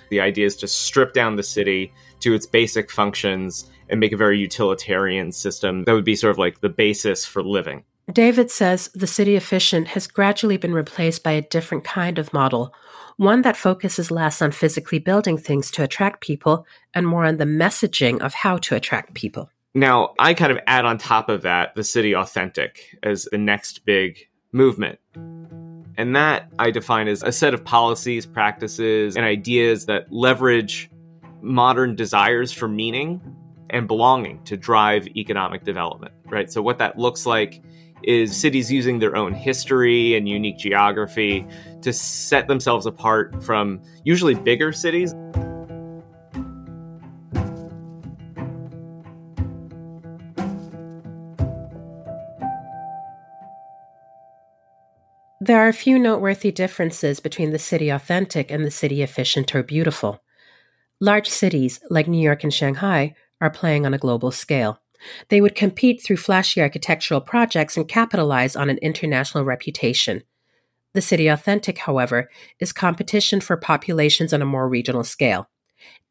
The 0.08 0.20
idea 0.20 0.46
is 0.46 0.56
to 0.56 0.66
strip 0.66 1.14
down 1.14 1.36
the 1.36 1.44
city 1.44 1.92
to 2.20 2.34
its 2.34 2.44
basic 2.44 2.90
functions 2.90 3.70
and 3.90 4.00
make 4.00 4.12
a 4.12 4.16
very 4.16 4.38
utilitarian 4.38 5.32
system 5.32 5.84
that 5.84 5.92
would 5.92 6.04
be 6.04 6.16
sort 6.16 6.30
of 6.30 6.38
like 6.38 6.60
the 6.60 6.68
basis 6.68 7.24
for 7.24 7.42
living. 7.42 7.84
David 8.12 8.50
says 8.50 8.88
the 8.94 9.06
city 9.06 9.36
efficient 9.36 9.88
has 9.88 10.06
gradually 10.06 10.56
been 10.56 10.72
replaced 10.72 11.22
by 11.22 11.32
a 11.32 11.42
different 11.42 11.84
kind 11.84 12.18
of 12.18 12.32
model, 12.32 12.74
one 13.16 13.42
that 13.42 13.56
focuses 13.56 14.10
less 14.10 14.42
on 14.42 14.50
physically 14.50 14.98
building 14.98 15.38
things 15.38 15.70
to 15.72 15.82
attract 15.82 16.20
people 16.20 16.66
and 16.94 17.06
more 17.06 17.24
on 17.24 17.36
the 17.36 17.44
messaging 17.44 18.20
of 18.20 18.34
how 18.34 18.56
to 18.58 18.74
attract 18.74 19.14
people. 19.14 19.50
Now, 19.74 20.14
I 20.18 20.34
kind 20.34 20.50
of 20.50 20.58
add 20.66 20.84
on 20.84 20.98
top 20.98 21.28
of 21.28 21.42
that 21.42 21.74
the 21.76 21.84
city 21.84 22.14
authentic 22.14 22.96
as 23.02 23.28
the 23.30 23.38
next 23.38 23.84
big 23.84 24.28
movement. 24.52 24.98
And 25.96 26.16
that 26.16 26.50
I 26.58 26.70
define 26.70 27.06
as 27.08 27.22
a 27.22 27.30
set 27.30 27.54
of 27.54 27.64
policies, 27.64 28.26
practices, 28.26 29.16
and 29.16 29.24
ideas 29.24 29.86
that 29.86 30.10
leverage 30.10 30.90
modern 31.42 31.94
desires 31.94 32.52
for 32.52 32.68
meaning 32.68 33.20
and 33.70 33.86
belonging 33.86 34.42
to 34.44 34.56
drive 34.56 35.06
economic 35.08 35.64
development, 35.64 36.12
right? 36.26 36.50
So, 36.52 36.62
what 36.62 36.78
that 36.78 36.98
looks 36.98 37.26
like 37.26 37.62
is 38.02 38.36
cities 38.36 38.72
using 38.72 38.98
their 38.98 39.16
own 39.16 39.34
history 39.34 40.14
and 40.14 40.28
unique 40.28 40.58
geography 40.58 41.46
to 41.82 41.92
set 41.92 42.48
themselves 42.48 42.86
apart 42.86 43.42
from 43.42 43.80
usually 44.04 44.34
bigger 44.34 44.72
cities. 44.72 45.14
There 55.42 55.58
are 55.58 55.68
a 55.68 55.72
few 55.72 55.98
noteworthy 55.98 56.52
differences 56.52 57.18
between 57.18 57.50
the 57.50 57.58
city 57.58 57.88
authentic 57.88 58.50
and 58.50 58.64
the 58.64 58.70
city 58.70 59.02
efficient 59.02 59.54
or 59.54 59.62
beautiful. 59.62 60.22
Large 61.00 61.28
cities 61.28 61.80
like 61.88 62.06
New 62.06 62.22
York 62.22 62.44
and 62.44 62.52
Shanghai 62.52 63.14
are 63.40 63.50
playing 63.50 63.86
on 63.86 63.94
a 63.94 63.98
global 63.98 64.30
scale. 64.30 64.80
They 65.28 65.40
would 65.40 65.54
compete 65.54 66.02
through 66.02 66.18
flashy 66.18 66.60
architectural 66.60 67.20
projects 67.20 67.76
and 67.76 67.88
capitalize 67.88 68.56
on 68.56 68.68
an 68.68 68.78
international 68.78 69.44
reputation. 69.44 70.22
The 70.92 71.00
city 71.00 71.28
authentic, 71.28 71.78
however, 71.78 72.28
is 72.58 72.72
competition 72.72 73.40
for 73.40 73.56
populations 73.56 74.32
on 74.32 74.42
a 74.42 74.46
more 74.46 74.68
regional 74.68 75.04
scale. 75.04 75.48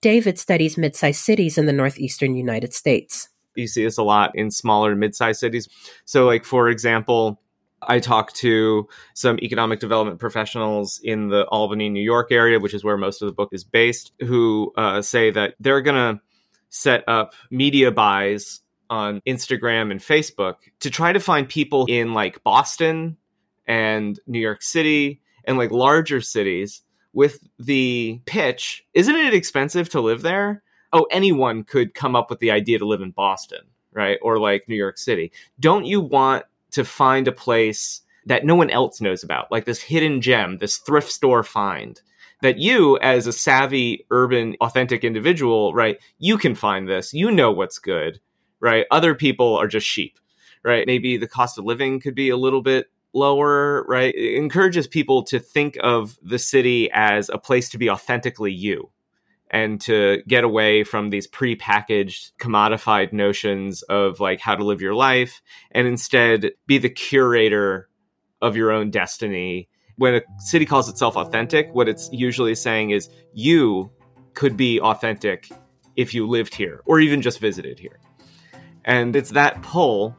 David 0.01 0.39
studies 0.39 0.77
mid 0.77 0.95
sized 0.95 1.21
cities 1.21 1.57
in 1.57 1.65
the 1.65 1.73
northeastern 1.73 2.35
United 2.35 2.73
States. 2.73 3.29
You 3.55 3.67
see 3.67 3.83
this 3.83 3.97
a 3.97 4.03
lot 4.03 4.31
in 4.35 4.51
smaller 4.51 4.95
mid 4.95 5.15
sized 5.15 5.41
cities. 5.41 5.67
So, 6.05 6.25
like, 6.25 6.45
for 6.45 6.69
example, 6.69 7.41
I 7.81 7.99
talked 7.99 8.35
to 8.37 8.87
some 9.13 9.39
economic 9.39 9.79
development 9.79 10.19
professionals 10.19 10.99
in 11.03 11.27
the 11.27 11.45
Albany, 11.45 11.89
New 11.89 12.01
York 12.01 12.31
area, 12.31 12.59
which 12.59 12.73
is 12.73 12.83
where 12.83 12.97
most 12.97 13.21
of 13.21 13.27
the 13.27 13.33
book 13.33 13.49
is 13.51 13.63
based, 13.63 14.13
who 14.21 14.71
uh, 14.77 15.01
say 15.01 15.31
that 15.31 15.55
they're 15.59 15.81
going 15.81 15.95
to 16.15 16.21
set 16.69 17.03
up 17.07 17.33
media 17.49 17.91
buys 17.91 18.61
on 18.89 19.21
Instagram 19.27 19.91
and 19.91 19.99
Facebook 19.99 20.55
to 20.79 20.89
try 20.89 21.13
to 21.13 21.19
find 21.19 21.47
people 21.47 21.85
in 21.87 22.13
like 22.13 22.43
Boston 22.43 23.17
and 23.67 24.19
New 24.25 24.39
York 24.39 24.61
City 24.61 25.21
and 25.45 25.57
like 25.57 25.71
larger 25.71 26.21
cities 26.21 26.81
with 27.13 27.39
the 27.59 28.19
pitch 28.25 28.85
isn't 28.93 29.15
it 29.15 29.33
expensive 29.33 29.89
to 29.89 30.01
live 30.01 30.21
there? 30.21 30.63
Oh, 30.91 31.05
anyone 31.11 31.63
could 31.63 31.93
come 31.93 32.15
up 32.15 32.29
with 32.29 32.39
the 32.39 32.51
idea 32.51 32.79
to 32.79 32.87
live 32.87 33.01
in 33.01 33.11
Boston, 33.11 33.61
right? 33.93 34.17
Or 34.21 34.39
like 34.39 34.67
New 34.67 34.75
York 34.75 34.97
City. 34.97 35.31
Don't 35.59 35.85
you 35.85 36.01
want 36.01 36.45
to 36.71 36.83
find 36.83 37.27
a 37.27 37.31
place 37.31 38.01
that 38.25 38.45
no 38.45 38.55
one 38.55 38.69
else 38.69 39.01
knows 39.01 39.23
about, 39.23 39.51
like 39.51 39.65
this 39.65 39.81
hidden 39.81 40.21
gem, 40.21 40.57
this 40.57 40.77
thrift 40.77 41.11
store 41.11 41.43
find? 41.43 42.01
That 42.41 42.57
you 42.57 42.97
as 42.99 43.27
a 43.27 43.33
savvy 43.33 44.05
urban 44.11 44.55
authentic 44.61 45.03
individual 45.03 45.73
right 45.73 45.97
you 46.17 46.37
can 46.37 46.55
find 46.55 46.87
this. 46.87 47.13
You 47.13 47.31
know 47.31 47.51
what's 47.51 47.79
good 47.79 48.19
right? 48.61 48.85
Other 48.91 49.15
people 49.15 49.55
are 49.57 49.67
just 49.67 49.87
sheep 49.87 50.19
right? 50.63 50.85
Maybe 50.85 51.17
the 51.17 51.27
cost 51.27 51.57
of 51.57 51.65
living 51.65 51.99
could 51.99 52.15
be 52.15 52.29
a 52.29 52.37
little 52.37 52.61
bit 52.61 52.87
lower 53.13 53.83
right? 53.87 54.13
It 54.13 54.35
encourages 54.35 54.87
people 54.87 55.23
to 55.23 55.39
think 55.39 55.77
of 55.81 56.17
the 56.21 56.39
city 56.39 56.89
as 56.91 57.29
a 57.29 57.37
place 57.37 57.69
to 57.69 57.77
be 57.77 57.89
authentically 57.89 58.51
you 58.51 58.91
and 59.51 59.81
to 59.81 60.21
get 60.27 60.43
away 60.43 60.83
from 60.83 61.09
these 61.09 61.27
pre-packaged 61.27 62.37
commodified 62.37 63.13
notions 63.13 63.81
of 63.83 64.19
like 64.19 64.39
how 64.39 64.55
to 64.55 64.63
live 64.63 64.81
your 64.81 64.93
life 64.93 65.41
and 65.71 65.87
instead 65.87 66.51
be 66.67 66.77
the 66.77 66.89
curator 66.89 67.89
of 68.41 68.55
your 68.55 68.71
own 68.71 68.91
destiny 68.91 69.69
when 69.99 70.15
a 70.15 70.21
city 70.37 70.65
calls 70.65 70.87
itself 70.87 71.17
authentic, 71.17 71.75
what 71.75 71.89
it's 71.89 72.09
usually 72.13 72.55
saying 72.55 72.91
is 72.91 73.09
you 73.33 73.91
could 74.33 74.55
be 74.55 74.79
authentic 74.79 75.49
if 75.97 76.13
you 76.13 76.25
lived 76.25 76.55
here 76.55 76.81
or 76.85 77.01
even 77.01 77.21
just 77.21 77.39
visited 77.39 77.77
here. 77.77 77.99
And 78.85 79.13
it's 79.13 79.31
that 79.31 79.61
pull 79.61 80.15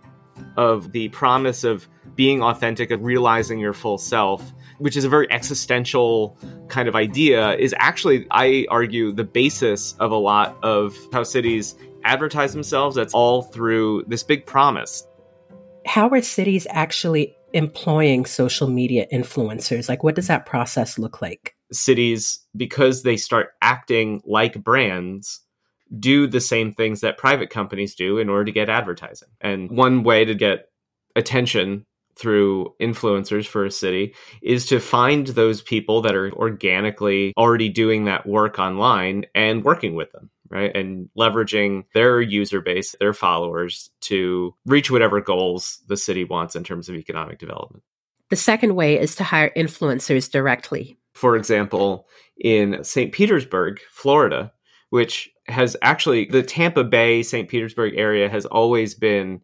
of 0.58 0.92
the 0.92 1.08
promise 1.08 1.64
of 1.64 1.88
being 2.14 2.42
authentic 2.42 2.90
and 2.90 3.02
realizing 3.02 3.58
your 3.58 3.72
full 3.72 3.96
self, 3.96 4.52
which 4.78 4.98
is 4.98 5.04
a 5.04 5.08
very 5.08 5.30
existential 5.32 6.38
kind 6.68 6.86
of 6.86 6.94
idea, 6.94 7.56
is 7.56 7.74
actually, 7.78 8.26
I 8.30 8.66
argue, 8.68 9.12
the 9.12 9.24
basis 9.24 9.94
of 9.94 10.10
a 10.10 10.16
lot 10.16 10.58
of 10.62 10.94
how 11.10 11.22
cities 11.22 11.74
advertise 12.04 12.52
themselves. 12.52 12.96
That's 12.96 13.14
all 13.14 13.42
through 13.42 14.04
this 14.08 14.22
big 14.22 14.44
promise. 14.44 15.06
How 15.86 16.10
are 16.10 16.20
cities 16.20 16.66
actually 16.68 17.34
employing 17.52 18.24
social 18.26 18.68
media 18.68 19.06
influencers? 19.12 19.88
Like, 19.88 20.02
what 20.02 20.14
does 20.14 20.26
that 20.28 20.46
process 20.46 20.98
look 20.98 21.22
like? 21.22 21.54
Cities, 21.72 22.40
because 22.56 23.02
they 23.02 23.16
start 23.16 23.50
acting 23.62 24.22
like 24.24 24.62
brands, 24.62 25.40
do 25.98 26.26
the 26.26 26.40
same 26.40 26.72
things 26.72 27.00
that 27.00 27.18
private 27.18 27.50
companies 27.50 27.94
do 27.94 28.18
in 28.18 28.28
order 28.28 28.44
to 28.44 28.52
get 28.52 28.68
advertising. 28.68 29.28
And 29.40 29.70
one 29.70 30.02
way 30.02 30.24
to 30.24 30.34
get 30.34 30.68
attention 31.16 31.86
through 32.16 32.74
influencers 32.80 33.46
for 33.46 33.64
a 33.64 33.70
city 33.70 34.14
is 34.42 34.66
to 34.66 34.78
find 34.78 35.28
those 35.28 35.62
people 35.62 36.02
that 36.02 36.14
are 36.14 36.32
organically 36.32 37.32
already 37.36 37.68
doing 37.68 38.04
that 38.04 38.26
work 38.26 38.58
online 38.58 39.24
and 39.34 39.64
working 39.64 39.94
with 39.94 40.12
them 40.12 40.30
right? 40.50 40.74
And 40.74 41.08
leveraging 41.16 41.84
their 41.94 42.20
user 42.20 42.60
base, 42.60 42.94
their 42.98 43.12
followers 43.12 43.90
to 44.02 44.54
reach 44.66 44.90
whatever 44.90 45.20
goals 45.20 45.82
the 45.86 45.96
city 45.96 46.24
wants 46.24 46.56
in 46.56 46.64
terms 46.64 46.88
of 46.88 46.96
economic 46.96 47.38
development. 47.38 47.82
The 48.30 48.36
second 48.36 48.74
way 48.74 48.98
is 48.98 49.14
to 49.16 49.24
hire 49.24 49.50
influencers 49.56 50.30
directly. 50.30 50.98
For 51.14 51.36
example, 51.36 52.06
in 52.38 52.82
St. 52.84 53.12
Petersburg, 53.12 53.80
Florida, 53.90 54.52
which 54.90 55.30
has 55.46 55.76
actually 55.82 56.26
the 56.26 56.42
Tampa 56.42 56.84
Bay, 56.84 57.22
St. 57.22 57.48
Petersburg 57.48 57.94
area 57.96 58.28
has 58.28 58.46
always 58.46 58.94
been 58.94 59.40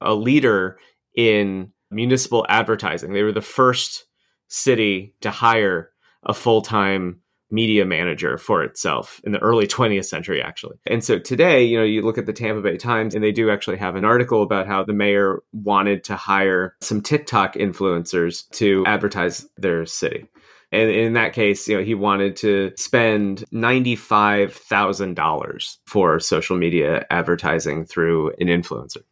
a 0.00 0.14
leader 0.14 0.78
in 1.14 1.72
municipal 1.90 2.46
advertising. 2.48 3.12
They 3.12 3.22
were 3.22 3.32
the 3.32 3.40
first 3.40 4.04
city 4.48 5.14
to 5.20 5.30
hire 5.30 5.90
a 6.24 6.34
full 6.34 6.62
time 6.62 7.20
media 7.50 7.84
manager 7.84 8.38
for 8.38 8.62
itself 8.62 9.20
in 9.24 9.32
the 9.32 9.40
early 9.40 9.66
20th 9.66 10.06
century, 10.06 10.40
actually. 10.42 10.78
And 10.86 11.04
so 11.04 11.18
today, 11.18 11.64
you 11.64 11.78
know, 11.78 11.84
you 11.84 12.02
look 12.02 12.18
at 12.18 12.26
the 12.26 12.32
Tampa 12.32 12.62
Bay 12.62 12.76
Times 12.76 13.14
and 13.14 13.24
they 13.24 13.32
do 13.32 13.50
actually 13.50 13.78
have 13.78 13.96
an 13.96 14.04
article 14.04 14.42
about 14.42 14.66
how 14.66 14.84
the 14.84 14.92
mayor 14.92 15.42
wanted 15.52 16.04
to 16.04 16.16
hire 16.16 16.76
some 16.80 17.00
TikTok 17.00 17.54
influencers 17.54 18.48
to 18.50 18.84
advertise 18.86 19.48
their 19.56 19.86
city. 19.86 20.26
And 20.72 20.88
in 20.88 21.14
that 21.14 21.32
case, 21.32 21.66
you 21.66 21.76
know, 21.76 21.82
he 21.82 21.94
wanted 21.94 22.36
to 22.36 22.70
spend 22.76 23.42
$95,000 23.52 25.76
for 25.86 26.20
social 26.20 26.56
media 26.56 27.04
advertising 27.10 27.84
through 27.84 28.28
an 28.38 28.46
influencer 28.46 29.02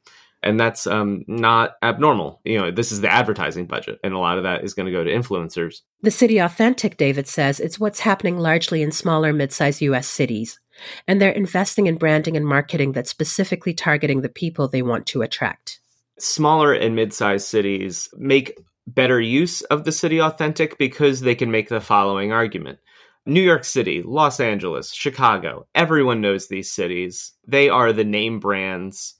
and 0.42 0.58
that's 0.58 0.86
um, 0.86 1.24
not 1.26 1.72
abnormal. 1.82 2.40
You 2.44 2.58
know, 2.58 2.70
this 2.70 2.92
is 2.92 3.00
the 3.00 3.12
advertising 3.12 3.66
budget, 3.66 3.98
and 4.04 4.14
a 4.14 4.18
lot 4.18 4.38
of 4.38 4.44
that 4.44 4.64
is 4.64 4.74
going 4.74 4.86
to 4.86 4.92
go 4.92 5.04
to 5.04 5.10
influencers. 5.10 5.80
The 6.02 6.10
City 6.10 6.38
Authentic, 6.38 6.96
David 6.96 7.26
says, 7.26 7.60
it's 7.60 7.80
what's 7.80 8.00
happening 8.00 8.38
largely 8.38 8.82
in 8.82 8.92
smaller, 8.92 9.32
mid-sized 9.32 9.80
U.S. 9.82 10.06
cities, 10.06 10.60
and 11.06 11.20
they're 11.20 11.30
investing 11.30 11.86
in 11.86 11.96
branding 11.96 12.36
and 12.36 12.46
marketing 12.46 12.92
that's 12.92 13.10
specifically 13.10 13.74
targeting 13.74 14.20
the 14.20 14.28
people 14.28 14.68
they 14.68 14.82
want 14.82 15.06
to 15.06 15.22
attract. 15.22 15.80
Smaller 16.18 16.72
and 16.72 16.94
mid-sized 16.94 17.46
cities 17.46 18.08
make 18.16 18.58
better 18.86 19.20
use 19.20 19.62
of 19.62 19.84
the 19.84 19.92
City 19.92 20.20
Authentic 20.20 20.78
because 20.78 21.20
they 21.20 21.34
can 21.34 21.50
make 21.50 21.68
the 21.68 21.80
following 21.80 22.32
argument. 22.32 22.78
New 23.26 23.42
York 23.42 23.64
City, 23.64 24.02
Los 24.02 24.40
Angeles, 24.40 24.94
Chicago, 24.94 25.66
everyone 25.74 26.22
knows 26.22 26.48
these 26.48 26.72
cities. 26.72 27.32
They 27.46 27.68
are 27.68 27.92
the 27.92 28.04
name 28.04 28.40
brands 28.40 29.17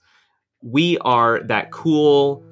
we 0.62 0.99
are 0.99 1.40
that 1.44 1.71
cool 1.71 2.44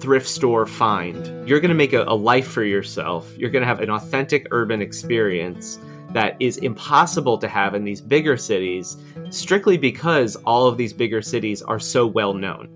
thrift 0.00 0.28
store 0.28 0.66
find. 0.66 1.48
You're 1.48 1.60
going 1.60 1.70
to 1.70 1.74
make 1.74 1.92
a, 1.92 2.02
a, 2.02 2.14
life 2.14 2.46
for 2.46 2.64
yourself. 2.64 3.36
You're 3.38 3.50
going 3.50 3.62
to 3.62 3.66
have 3.66 3.80
an 3.80 3.90
authentic 3.90 4.46
urban 4.50 4.82
experience 4.82 5.78
that 6.10 6.36
is 6.40 6.56
impossible 6.58 7.38
to 7.38 7.48
have 7.48 7.74
in 7.74 7.84
these 7.84 8.00
bigger 8.00 8.36
cities 8.36 8.96
strictly 9.30 9.76
because 9.76 10.36
all 10.46 10.66
of 10.66 10.76
these 10.76 10.92
bigger 10.92 11.22
cities 11.22 11.62
are 11.62 11.78
so 11.78 12.06
well 12.06 12.34
known 12.34 12.68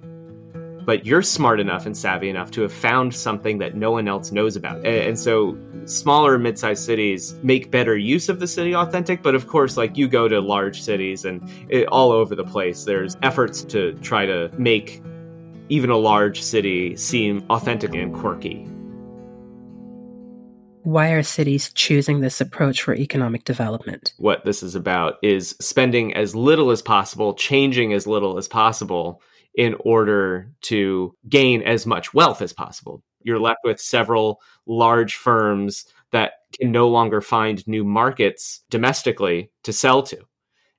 but 0.85 1.07
you're 1.07 1.23
smart 1.23 1.61
enough 1.61 1.87
and 1.87 1.97
savvy 1.97 2.29
enough 2.29 2.51
to 2.53 2.63
have 2.63 2.73
found 2.73 3.15
something 3.15 3.59
that 3.59 3.77
no 3.77 3.91
one 3.91 4.09
else 4.09 4.33
knows 4.33 4.57
about. 4.57 4.85
And, 4.85 5.19
so 5.19 5.57
smaller 5.85 6.39
mid-sized 6.39 6.85
cities 6.85 7.35
make 7.43 7.71
better 7.71 7.97
use 7.97 8.29
of 8.29 8.41
the 8.41 8.47
city 8.47 8.75
authentic, 8.75 9.23
but 9.23 9.35
of 9.35 9.47
course 9.47 9.77
like 9.77 9.97
you 9.97 10.09
go 10.09 10.27
to 10.27 10.41
large 10.41 10.83
cities 10.83 11.25
and 11.25 11.49
it, 11.69 11.87
all 11.89 12.11
over 12.11 12.35
the 12.35 12.45
place 12.45 12.85
there's 12.85 13.17
efforts 13.23 13.63
to 13.65 13.93
try 13.95 14.27
to 14.27 14.51
make 14.59 15.03
even 15.69 15.91
a 15.91 15.97
large 15.97 16.43
city 16.43 16.97
seem 16.97 17.45
authentic 17.51 17.95
and 17.95 18.15
quirky. 18.15 18.67
Why 20.83 21.11
are 21.11 21.23
cities 21.23 21.73
choosing 21.73 22.21
this 22.21 22.41
approach 22.41 22.83
for 22.83 22.95
economic 22.95 23.45
development? 23.45 24.15
What 24.19 24.45
this 24.45 24.65
is 24.65 24.75
about 24.75 25.15
is 25.23 25.55
spending 25.61 26.13
as 26.15 26.35
little 26.35 26.73
as 26.73 26.83
possible, 26.83 27.35
changing 27.35 27.93
as 27.93 28.07
little 28.09 28.37
as 28.37 28.49
possible 28.49 29.23
in 29.55 29.75
order 29.81 30.51
to 30.63 31.15
gain 31.29 31.63
as 31.63 31.87
much 31.87 32.15
wealth 32.15 32.41
as 32.43 32.53
possible. 32.53 33.03
You're 33.23 33.41
left 33.41 33.61
with 33.65 33.81
several 33.81 34.41
large 34.67 35.15
firms 35.15 35.87
that 36.11 36.33
can 36.59 36.73
no 36.73 36.89
longer 36.89 37.21
find 37.21 37.67
new 37.67 37.85
markets 37.85 38.63
domestically 38.71 39.51
to 39.65 39.73
sell 39.73 40.03
to. 40.05 40.19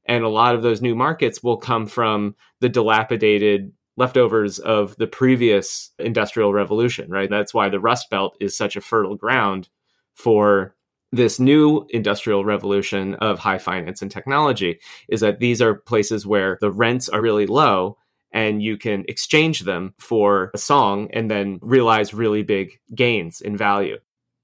And 0.06 0.24
a 0.24 0.30
lot 0.30 0.56
of 0.56 0.64
those 0.64 0.82
new 0.82 0.96
markets 0.96 1.42
will 1.42 1.58
come 1.58 1.88
from 1.88 2.36
the 2.60 2.70
dilapidated 2.70 3.72
leftovers 3.96 4.60
of 4.60 4.96
the 4.98 5.08
previous 5.08 5.92
industrial 6.00 6.52
revolution, 6.52 7.10
right? 7.10 7.30
That's 7.30 7.54
why 7.54 7.70
the 7.70 7.80
Rust 7.80 8.10
Belt 8.10 8.36
is 8.40 8.58
such 8.58 8.76
a 8.76 8.82
fertile 8.82 9.16
ground 9.16 9.70
for 10.16 10.76
this 11.12 11.40
new 11.40 11.86
industrial 11.92 12.44
revolution 12.44 13.14
of 13.16 13.38
high 13.38 13.60
finance 13.60 14.02
and 14.02 14.10
technology 14.10 14.80
is 15.08 15.22
that 15.22 15.40
these 15.40 15.62
are 15.62 15.76
places 15.76 16.26
where 16.26 16.58
the 16.60 16.72
rents 16.72 17.08
are 17.08 17.22
really 17.22 17.46
low 17.46 17.98
and 18.34 18.62
you 18.62 18.78
can 18.78 19.06
exchange 19.08 19.62
them 19.62 19.93
for 20.00 20.52
a 20.54 20.58
song 20.58 21.10
and 21.13 21.30
then 21.30 21.60
realize 21.62 22.13
really 22.13 22.43
big 22.43 22.80
gains 22.93 23.39
in 23.39 23.56
value. 23.56 23.98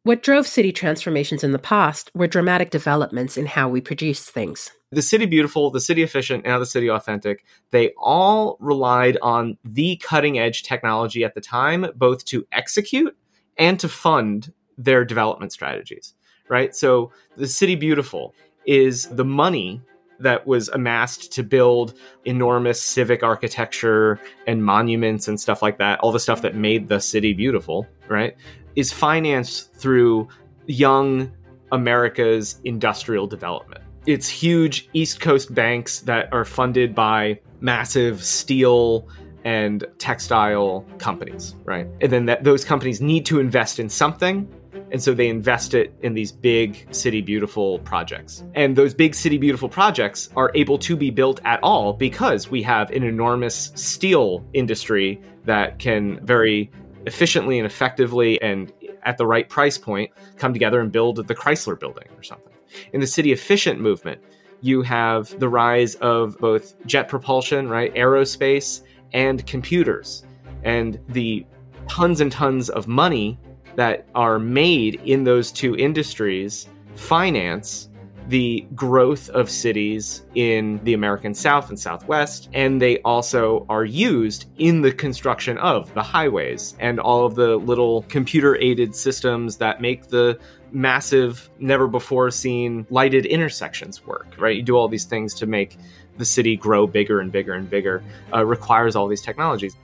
What 0.04 0.24
drove 0.24 0.48
city 0.48 0.72
transformations 0.72 1.44
in 1.44 1.52
the 1.52 1.60
past 1.60 2.10
were 2.14 2.28
dramatic 2.28 2.70
developments 2.70 3.38
in 3.38 3.48
how 3.48 3.68
we 3.68 3.82
produce 3.82 4.30
things. 4.30 4.72
The 4.92 5.02
City 5.02 5.26
Beautiful, 5.26 5.70
the 5.70 5.82
City 5.82 6.04
Efficient, 6.04 6.46
and 6.46 6.62
the 6.62 6.66
City 6.66 6.90
Authentic, 6.90 7.44
they 7.72 7.92
all 7.98 8.58
relied 8.60 9.18
on 9.22 9.58
the 9.64 9.98
cutting 9.98 10.40
edge 10.40 10.64
technology 10.64 11.24
at 11.24 11.36
the 11.36 11.42
time, 11.42 11.88
both 11.96 12.26
to 12.26 12.48
execute 12.52 13.16
and 13.58 13.80
to 13.82 13.90
fund 13.90 14.54
their 14.78 15.04
development 15.04 15.52
strategies, 15.52 16.16
right? 16.48 16.74
So 16.74 17.12
the 17.36 17.46
City 17.48 17.76
Beautiful 17.76 18.34
is 18.66 19.10
the 19.10 19.26
money 19.26 19.82
that 20.20 20.46
was 20.46 20.70
amassed 20.70 21.32
to 21.34 21.44
build 21.44 21.94
enormous 22.26 22.82
civic 22.82 23.24
architecture 23.24 24.20
and 24.48 24.64
monuments 24.64 25.28
and 25.28 25.40
stuff 25.40 25.62
like 25.62 25.78
that, 25.78 26.00
all 26.00 26.12
the 26.12 26.20
stuff 26.20 26.42
that 26.42 26.56
made 26.56 26.88
the 26.90 27.00
city 27.00 27.34
beautiful, 27.34 27.88
right, 28.08 28.36
is 28.76 28.92
financed 28.92 29.74
through 29.76 30.28
young 30.68 31.32
America's 31.72 32.60
industrial 32.64 33.28
development. 33.28 33.82
It's 34.06 34.28
huge 34.28 34.90
East 34.94 35.20
Coast 35.20 35.54
banks 35.54 36.00
that 36.02 36.32
are 36.34 36.46
funded 36.46 36.96
by 36.96 37.40
massive 37.62 38.24
steel 38.24 39.08
and 39.44 39.86
textile 39.98 40.86
companies, 40.98 41.56
right? 41.64 41.88
And 42.02 42.12
then 42.12 42.26
that, 42.26 42.44
those 42.44 42.66
companies 42.66 43.02
need 43.02 43.26
to 43.28 43.40
invest 43.40 43.80
in 43.80 43.90
something. 43.90 44.48
And 44.92 45.02
so 45.02 45.14
they 45.14 45.28
invest 45.28 45.74
it 45.74 45.94
in 46.02 46.14
these 46.14 46.32
big 46.32 46.88
city 46.94 47.22
beautiful 47.22 47.80
projects. 47.80 48.44
And 48.56 48.76
those 48.76 48.94
big 48.94 49.16
city 49.16 49.38
beautiful 49.38 49.70
projects 49.70 50.30
are 50.36 50.52
able 50.56 50.78
to 50.80 50.96
be 50.96 51.10
built 51.10 51.40
at 51.46 51.60
all 51.64 51.94
because 51.94 52.50
we 52.50 52.62
have 52.64 52.90
an 52.92 53.04
enormous 53.04 53.72
steel 53.76 54.46
industry 54.54 55.22
that 55.46 55.80
can 55.80 56.26
very 56.26 56.72
efficiently 57.06 57.58
and 57.58 57.66
effectively 57.66 58.42
and 58.42 58.74
at 59.04 59.18
the 59.18 59.26
right 59.26 59.48
price 59.48 59.78
point 59.78 60.12
come 60.38 60.54
together 60.54 60.80
and 60.80 60.92
build 60.92 61.28
the 61.28 61.36
Chrysler 61.36 61.80
building 61.80 62.08
or 62.16 62.24
something. 62.24 62.54
In 62.94 63.00
the 63.00 63.08
city 63.08 63.32
efficient 63.32 63.80
movement, 63.80 64.22
you 64.62 64.82
have 64.82 65.38
the 65.40 65.50
rise 65.50 65.96
of 65.96 66.38
both 66.38 66.76
jet 66.86 67.08
propulsion, 67.08 67.70
right, 67.70 67.94
aerospace, 67.96 68.82
and 69.14 69.46
computers. 69.48 70.24
And 70.64 71.00
the 71.08 71.46
tons 71.88 72.22
and 72.22 72.32
tons 72.32 72.70
of 72.70 72.88
money 72.88 73.40
that 73.80 74.06
are 74.14 74.40
made 74.40 74.96
in 75.06 75.24
those 75.24 75.54
two 75.54 75.74
industries 75.78 76.68
finance 76.96 77.88
the 78.28 78.68
growth 78.76 79.30
of 79.30 79.50
cities 79.50 80.24
in 80.36 80.82
the 80.84 80.94
American 80.94 81.34
South 81.34 81.70
and 81.70 81.80
Southwest, 81.80 82.50
and 82.52 82.82
they 82.82 83.00
also 83.04 83.66
are 83.70 83.86
used 83.86 84.48
in 84.58 84.82
the 84.82 84.92
construction 84.92 85.58
of 85.60 85.94
the 85.94 86.04
highways 86.04 86.76
and 86.82 87.00
all 87.00 87.26
of 87.26 87.36
the 87.36 87.56
little 87.56 88.02
computer 88.10 88.58
aided 88.58 88.94
systems 88.94 89.56
that 89.56 89.80
make 89.80 90.08
the 90.08 90.38
massive, 90.74 91.50
never 91.60 91.88
before 91.88 92.30
seen 92.32 92.86
lighted 92.90 93.26
intersections 93.26 94.06
work, 94.06 94.28
right? 94.38 94.58
You 94.58 94.62
do 94.62 94.76
all 94.76 94.90
these 94.90 95.06
things 95.06 95.34
to 95.36 95.46
make 95.46 95.78
the 96.18 96.26
city 96.26 96.58
grow 96.58 96.86
bigger 96.86 97.22
and 97.22 97.32
bigger 97.32 97.54
and 97.54 97.70
bigger, 97.70 98.04
uh, 98.34 98.46
requires 98.46 98.98
all 98.98 99.08
these 99.08 99.22
technologies. 99.22 99.78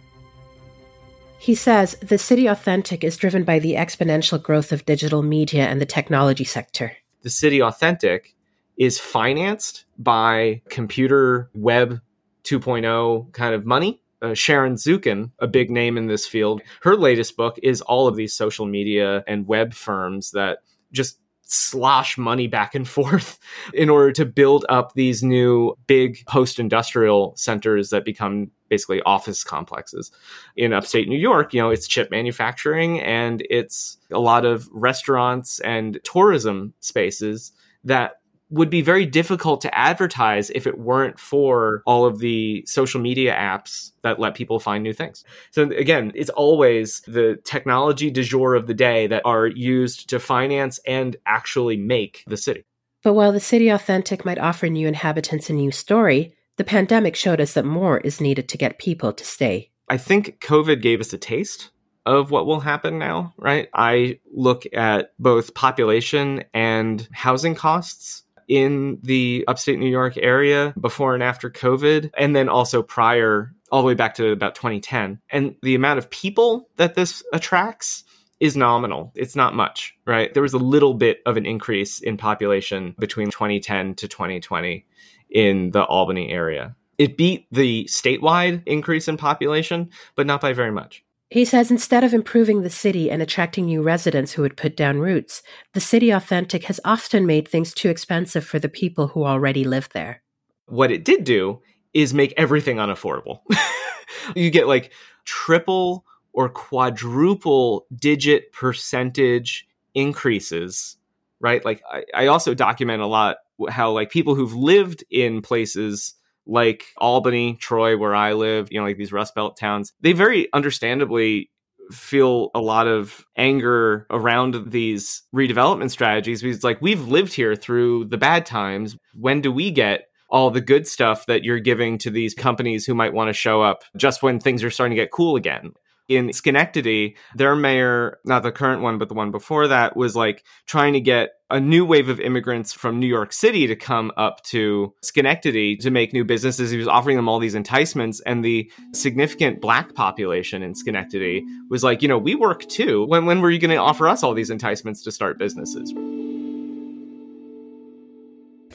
He 1.38 1.56
says 1.56 1.96
the 2.02 2.18
City 2.18 2.48
Authentic 2.48 3.04
is 3.04 3.18
driven 3.18 3.44
by 3.44 3.60
the 3.60 3.74
exponential 3.74 4.42
growth 4.42 4.72
of 4.72 4.86
digital 4.86 5.22
media 5.22 5.68
and 5.68 5.80
the 5.80 5.86
technology 5.86 6.44
sector. 6.44 6.98
The 7.22 7.30
City 7.30 7.62
Authentic 7.62 8.36
is 8.78 9.00
financed 9.00 9.86
by 9.98 10.62
computer 10.70 11.50
web 11.54 12.02
2.0 12.44 13.32
kind 13.34 13.56
of 13.56 13.66
money. 13.66 14.02
Uh, 14.22 14.34
Sharon 14.34 14.76
Zukin, 14.76 15.32
a 15.40 15.48
big 15.48 15.70
name 15.70 15.98
in 15.98 16.08
this 16.08 16.26
field, 16.26 16.62
her 16.82 16.96
latest 16.96 17.36
book 17.36 17.60
is 17.62 17.82
all 17.82 18.08
of 18.08 18.16
these 18.16 18.34
social 18.34 18.66
media 18.66 19.24
and 19.28 19.48
web 19.48 19.74
firms 19.74 20.32
that 20.32 20.60
just 20.92 21.20
slosh 21.42 22.18
money 22.18 22.48
back 22.48 22.76
and 22.76 22.88
forth 22.98 23.40
in 23.74 23.90
order 23.90 24.12
to 24.12 24.26
build 24.26 24.66
up 24.70 24.94
these 24.94 25.22
new 25.22 25.76
big 25.88 26.26
post 26.26 26.60
industrial 26.60 27.36
centers 27.36 27.90
that 27.90 28.06
become 28.06 28.52
basically 28.70 29.02
office 29.04 29.44
complexes. 29.44 30.12
In 30.56 30.74
upstate 30.74 31.08
New 31.08 31.18
York, 31.18 31.54
you 31.54 31.62
know, 31.62 31.70
it's 31.70 31.88
chip 31.88 32.12
manufacturing 32.12 33.00
and 33.02 33.46
it's 33.50 33.98
a 34.12 34.20
lot 34.20 34.46
of 34.46 34.68
restaurants 34.72 35.60
and 35.60 36.00
tourism 36.04 36.74
spaces 36.80 37.52
that 37.84 38.20
would 38.50 38.70
be 38.70 38.82
very 38.82 39.06
difficult 39.06 39.60
to 39.62 39.76
advertise 39.76 40.52
if 40.52 40.68
it 40.68 40.78
weren't 40.78 41.20
for 41.20 41.82
all 41.86 42.06
of 42.06 42.20
the 42.20 42.64
social 42.68 43.02
media 43.02 43.34
apps 43.34 43.92
that 44.04 44.20
let 44.20 44.36
people 44.36 44.60
find 44.60 44.84
new 44.84 44.94
things. 44.94 45.24
So 45.52 45.64
again, 45.64 46.12
it's 46.14 46.30
always 46.30 47.02
the 47.08 47.40
technology 47.44 48.12
du 48.12 48.24
jour 48.24 48.54
of 48.54 48.68
the 48.68 48.74
day 48.74 49.08
that 49.08 49.24
are 49.26 49.48
used 49.48 50.10
to 50.10 50.20
finance 50.20 50.80
and 50.86 51.16
actually 51.26 51.76
make 51.76 52.24
the 52.28 52.38
city. 52.38 52.66
But 53.04 53.14
while 53.14 53.32
the 53.32 53.40
city 53.40 53.70
authentic 53.70 54.26
might 54.26 54.40
offer 54.40 54.68
new 54.68 54.88
inhabitants 54.88 55.50
a 55.50 55.54
new 55.54 55.72
story, 55.72 56.35
the 56.58 56.64
pandemic 56.64 57.16
showed 57.16 57.42
us 57.42 57.54
that 57.54 57.66
more 57.66 58.00
is 58.00 58.22
needed 58.22 58.48
to 58.50 58.58
get 58.58 58.80
people 58.80 59.14
to 59.14 59.26
stay. 59.26 59.72
I 59.90 59.98
think 59.98 60.40
COVID 60.40 60.82
gave 60.82 61.00
us 61.00 61.14
a 61.14 61.18
taste 61.18 61.70
of 62.06 62.32
what 62.32 62.46
will 62.46 62.60
happen 62.60 63.00
now, 63.00 63.34
right? 63.38 63.68
I 63.74 64.20
look 64.32 64.64
at 64.74 65.12
both 65.20 65.54
population 65.54 66.44
and 66.54 67.08
housing 67.12 67.56
costs 67.56 68.24
in 68.48 69.00
the 69.02 69.44
upstate 69.48 69.80
New 69.80 69.90
York 69.90 70.18
area 70.18 70.74
before 70.80 71.16
and 71.16 71.24
after 71.24 71.50
COVID, 71.50 72.12
and 72.18 72.36
then 72.36 72.48
also 72.48 72.84
prior, 72.84 73.52
all 73.72 73.82
the 73.82 73.88
way 73.88 73.96
back 73.96 74.16
to 74.16 74.30
about 74.30 74.54
2010. 74.54 75.20
And 75.32 75.56
the 75.64 75.74
amount 75.74 75.98
of 75.98 76.12
people 76.12 76.70
that 76.78 76.94
this 76.94 77.24
attracts 77.34 78.04
is 78.40 78.56
nominal. 78.56 79.12
It's 79.16 79.36
not 79.36 79.56
much, 79.56 79.96
right? 80.06 80.32
There 80.34 80.44
was 80.44 80.54
a 80.54 80.60
little 80.60 80.94
bit 80.94 81.22
of 81.26 81.38
an 81.38 81.46
increase 81.46 82.00
in 82.02 82.18
population 82.18 82.96
between 83.00 83.32
2010 83.32 83.96
to 83.96 84.08
2020 84.08 84.86
in 85.30 85.72
the 85.72 85.84
Albany 85.84 86.32
area. 86.32 86.76
It 86.98 87.18
beat 87.18 87.48
the 87.52 87.86
statewide 87.86 88.64
increase 88.66 89.08
in 89.08 89.18
population, 89.18 89.90
but 90.16 90.26
not 90.26 90.42
by 90.42 90.54
very 90.54 90.72
much. 90.72 91.04
He 91.30 91.44
says 91.44 91.72
instead 91.72 92.04
of 92.04 92.14
improving 92.14 92.62
the 92.62 92.70
city 92.70 93.10
and 93.10 93.22
attracting 93.22 93.66
new 93.66 93.82
residents 93.82 94.34
who 94.34 94.44
would 94.44 94.56
put 94.56 94.78
down 94.78 95.00
roots, 95.00 95.42
the 95.74 95.82
City 95.82 96.12
Authentic 96.12 96.66
has 96.66 96.80
often 96.86 97.26
made 97.26 97.48
things 97.48 97.74
too 97.74 97.90
expensive 97.90 98.46
for 98.46 98.60
the 98.60 98.70
people 98.70 99.08
who 99.08 99.26
already 99.26 99.64
live 99.64 99.90
there. 99.94 100.22
What 100.68 100.92
it 100.92 101.04
did 101.04 101.24
do 101.24 101.62
is 101.94 102.14
make 102.14 102.34
everything 102.38 102.78
unaffordable. 102.78 103.40
you 104.36 104.52
get 104.52 104.68
like 104.68 104.92
triple 105.26 106.06
or 106.34 106.50
quadruple 106.50 107.88
digit 107.96 108.52
percentage 108.52 109.68
increases, 109.96 110.98
right? 111.40 111.66
Like 111.66 111.82
I, 111.92 112.04
I 112.14 112.28
also 112.28 112.54
document 112.54 113.02
a 113.02 113.08
lot 113.08 113.38
how 113.70 113.92
like 113.92 114.10
people 114.10 114.36
who've 114.36 114.54
lived 114.54 115.04
in 115.10 115.42
places 115.42 116.16
like 116.46 116.86
Albany, 116.98 117.56
Troy, 117.56 117.98
where 117.98 118.16
I 118.16 118.34
live, 118.34 118.72
you 118.72 118.80
know, 118.80 118.86
like 118.86 118.98
these 118.98 119.12
Rust 119.12 119.36
Belt 119.36 119.58
towns, 119.58 119.94
they 120.02 120.14
very 120.14 120.52
understandably 120.54 121.50
feel 121.92 122.50
a 122.56 122.62
lot 122.62 122.88
of 122.88 123.26
anger 123.38 124.08
around 124.10 124.72
these 124.72 125.24
redevelopment 125.36 125.92
strategies 125.92 126.42
because 126.42 126.64
like 126.64 126.82
we've 126.82 127.08
lived 127.08 127.34
here 127.34 127.56
through 127.56 128.06
the 128.06 128.18
bad 128.18 128.46
times. 128.46 128.98
When 129.14 129.42
do 129.42 129.52
we 129.52 129.72
get 129.72 130.08
all 130.30 130.50
the 130.50 130.62
good 130.62 130.88
stuff 130.88 131.28
that 131.28 131.44
you're 131.44 131.60
giving 131.60 131.98
to 132.00 132.10
these 132.10 132.34
companies 132.34 132.86
who 132.86 132.96
might 132.96 133.14
want 133.14 133.30
to 133.30 133.34
show 133.34 133.62
up 133.62 133.84
just 133.96 134.24
when 134.24 134.40
things 134.40 134.64
are 134.64 134.72
starting 134.72 134.96
to 134.96 135.02
get 135.02 135.12
cool 135.12 135.36
again? 135.36 135.74
In 136.08 136.32
Schenectady, 136.34 137.16
their 137.36 137.56
mayor, 137.56 138.20
not 138.26 138.44
the 138.44 138.52
current 138.52 138.82
one, 138.82 138.98
but 138.98 139.10
the 139.10 139.16
one 139.16 139.32
before 139.32 139.68
that, 139.68 139.98
was 139.98 140.16
like 140.16 140.44
trying 140.68 140.94
to 140.94 141.02
get 141.02 141.30
a 141.50 141.60
new 141.60 141.86
wave 141.86 142.10
of 142.10 142.20
immigrants 142.20 142.74
from 142.74 143.00
New 143.00 143.08
York 143.08 143.32
City 143.32 143.68
to 143.68 143.76
come 143.76 144.12
up 144.18 144.44
to 144.44 144.94
Schenectady 145.02 145.76
to 145.78 145.92
make 145.92 146.14
new 146.14 146.24
businesses. 146.24 146.72
He 146.72 146.78
was 146.78 146.88
offering 146.88 147.16
them 147.16 147.30
all 147.30 147.40
these 147.40 147.56
enticements, 147.56 148.20
and 148.22 148.44
the 148.44 148.72
significant 148.94 149.62
black 149.62 149.94
population 149.94 150.64
in 150.64 150.76
Schenectady 150.76 151.44
was 151.70 151.84
like, 151.84 152.02
you 152.02 152.08
know, 152.08 152.18
we 152.18 152.36
work 152.36 152.68
too. 152.68 153.06
When, 153.06 153.26
when 153.26 153.42
were 153.42 153.52
you 153.52 153.60
going 153.60 153.72
to 153.72 153.78
offer 153.78 154.08
us 154.08 154.24
all 154.24 154.34
these 154.34 154.50
enticements 154.50 155.04
to 155.04 155.12
start 155.12 155.38
businesses? 155.40 155.94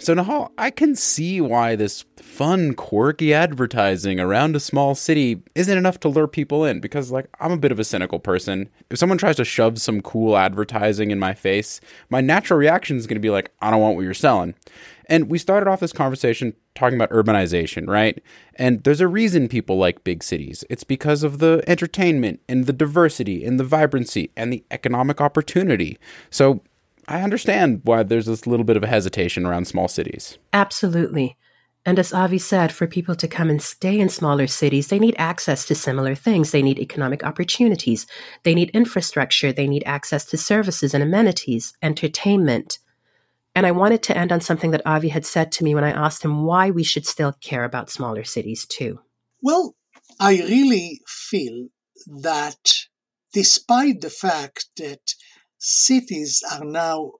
So, 0.00 0.14
Nehal, 0.14 0.50
I 0.56 0.70
can 0.70 0.96
see 0.96 1.42
why 1.42 1.76
this 1.76 2.06
fun, 2.16 2.72
quirky 2.72 3.34
advertising 3.34 4.18
around 4.18 4.56
a 4.56 4.60
small 4.60 4.94
city 4.94 5.42
isn't 5.54 5.76
enough 5.76 6.00
to 6.00 6.08
lure 6.08 6.26
people 6.26 6.64
in 6.64 6.80
because, 6.80 7.10
like, 7.12 7.28
I'm 7.38 7.52
a 7.52 7.58
bit 7.58 7.70
of 7.70 7.78
a 7.78 7.84
cynical 7.84 8.18
person. 8.18 8.70
If 8.88 8.98
someone 8.98 9.18
tries 9.18 9.36
to 9.36 9.44
shove 9.44 9.78
some 9.78 10.00
cool 10.00 10.38
advertising 10.38 11.10
in 11.10 11.18
my 11.18 11.34
face, 11.34 11.82
my 12.08 12.22
natural 12.22 12.58
reaction 12.58 12.96
is 12.96 13.06
going 13.06 13.16
to 13.16 13.20
be 13.20 13.28
like, 13.28 13.52
I 13.60 13.70
don't 13.70 13.82
want 13.82 13.96
what 13.96 14.04
you're 14.04 14.14
selling. 14.14 14.54
And 15.04 15.28
we 15.28 15.36
started 15.36 15.68
off 15.68 15.80
this 15.80 15.92
conversation 15.92 16.54
talking 16.74 16.96
about 16.96 17.10
urbanization, 17.10 17.86
right? 17.86 18.22
And 18.54 18.82
there's 18.84 19.02
a 19.02 19.08
reason 19.08 19.48
people 19.48 19.76
like 19.76 20.02
big 20.02 20.22
cities. 20.22 20.64
It's 20.70 20.84
because 20.84 21.22
of 21.22 21.40
the 21.40 21.62
entertainment 21.66 22.40
and 22.48 22.64
the 22.64 22.72
diversity 22.72 23.44
and 23.44 23.60
the 23.60 23.64
vibrancy 23.64 24.30
and 24.34 24.50
the 24.50 24.64
economic 24.70 25.20
opportunity. 25.20 25.98
So 26.30 26.62
I 27.10 27.22
understand 27.22 27.80
why 27.82 28.04
there's 28.04 28.26
this 28.26 28.46
little 28.46 28.64
bit 28.64 28.76
of 28.76 28.84
a 28.84 28.86
hesitation 28.86 29.44
around 29.44 29.66
small 29.66 29.88
cities. 29.88 30.38
Absolutely. 30.52 31.36
And 31.84 31.98
as 31.98 32.12
Avi 32.12 32.38
said, 32.38 32.72
for 32.72 32.86
people 32.86 33.16
to 33.16 33.26
come 33.26 33.50
and 33.50 33.60
stay 33.60 33.98
in 33.98 34.08
smaller 34.08 34.46
cities, 34.46 34.88
they 34.88 35.00
need 35.00 35.16
access 35.18 35.66
to 35.66 35.74
similar 35.74 36.14
things. 36.14 36.52
They 36.52 36.62
need 36.62 36.78
economic 36.78 37.24
opportunities. 37.24 38.06
They 38.44 38.54
need 38.54 38.70
infrastructure. 38.70 39.52
They 39.52 39.66
need 39.66 39.82
access 39.86 40.24
to 40.26 40.36
services 40.36 40.94
and 40.94 41.02
amenities, 41.02 41.72
entertainment. 41.82 42.78
And 43.56 43.66
I 43.66 43.72
wanted 43.72 44.04
to 44.04 44.16
end 44.16 44.30
on 44.30 44.40
something 44.40 44.70
that 44.70 44.86
Avi 44.86 45.08
had 45.08 45.26
said 45.26 45.50
to 45.52 45.64
me 45.64 45.74
when 45.74 45.84
I 45.84 45.90
asked 45.90 46.24
him 46.24 46.44
why 46.44 46.70
we 46.70 46.84
should 46.84 47.06
still 47.06 47.32
care 47.32 47.64
about 47.64 47.90
smaller 47.90 48.22
cities 48.22 48.66
too. 48.66 49.00
Well, 49.42 49.74
I 50.20 50.36
really 50.36 51.00
feel 51.08 51.68
that 52.22 52.72
despite 53.32 54.00
the 54.00 54.10
fact 54.10 54.66
that 54.76 55.14
cities 55.60 56.42
are 56.50 56.64
now 56.64 57.12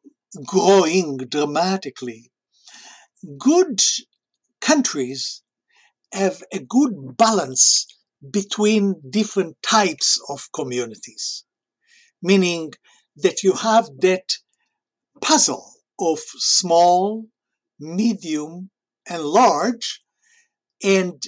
growing 0.47 1.19
dramatically. 1.19 2.33
Good 3.39 3.81
countries 4.61 5.43
have 6.13 6.43
a 6.53 6.59
good 6.59 7.17
balance 7.17 7.87
between 8.33 9.01
different 9.09 9.57
types 9.63 10.21
of 10.29 10.49
communities, 10.53 11.45
meaning 12.23 12.73
that 13.17 13.43
you 13.43 13.53
have 13.53 13.89
that 14.01 14.37
puzzle 15.21 15.73
of 15.99 16.19
small, 16.19 17.27
medium, 17.79 18.71
and 19.09 19.23
large. 19.23 20.03
And 20.83 21.23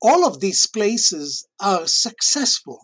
all 0.00 0.26
of 0.26 0.40
these 0.40 0.66
places 0.66 1.46
are 1.60 1.86
successful. 1.86 2.78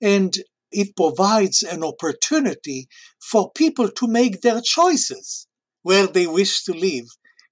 And 0.00 0.36
it 0.70 0.96
provides 0.96 1.62
an 1.62 1.82
opportunity 1.82 2.88
for 3.20 3.50
people 3.52 3.88
to 3.88 4.06
make 4.06 4.40
their 4.40 4.60
choices 4.62 5.46
where 5.82 6.06
they 6.06 6.26
wish 6.26 6.64
to 6.64 6.72
live 6.72 7.06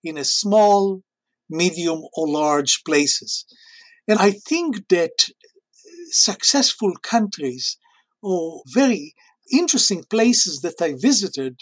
in 0.04 0.18
a 0.18 0.24
small, 0.24 1.00
medium, 1.48 2.02
or 2.14 2.28
large 2.28 2.82
places. 2.84 3.46
And 4.08 4.18
I 4.18 4.32
think 4.32 4.88
that 4.88 5.12
uh, 5.28 5.32
successful 6.10 6.92
countries 7.02 7.78
or 8.22 8.62
very 8.66 9.14
interesting 9.52 10.04
places 10.08 10.60
that 10.60 10.80
I 10.80 10.94
visited, 10.98 11.60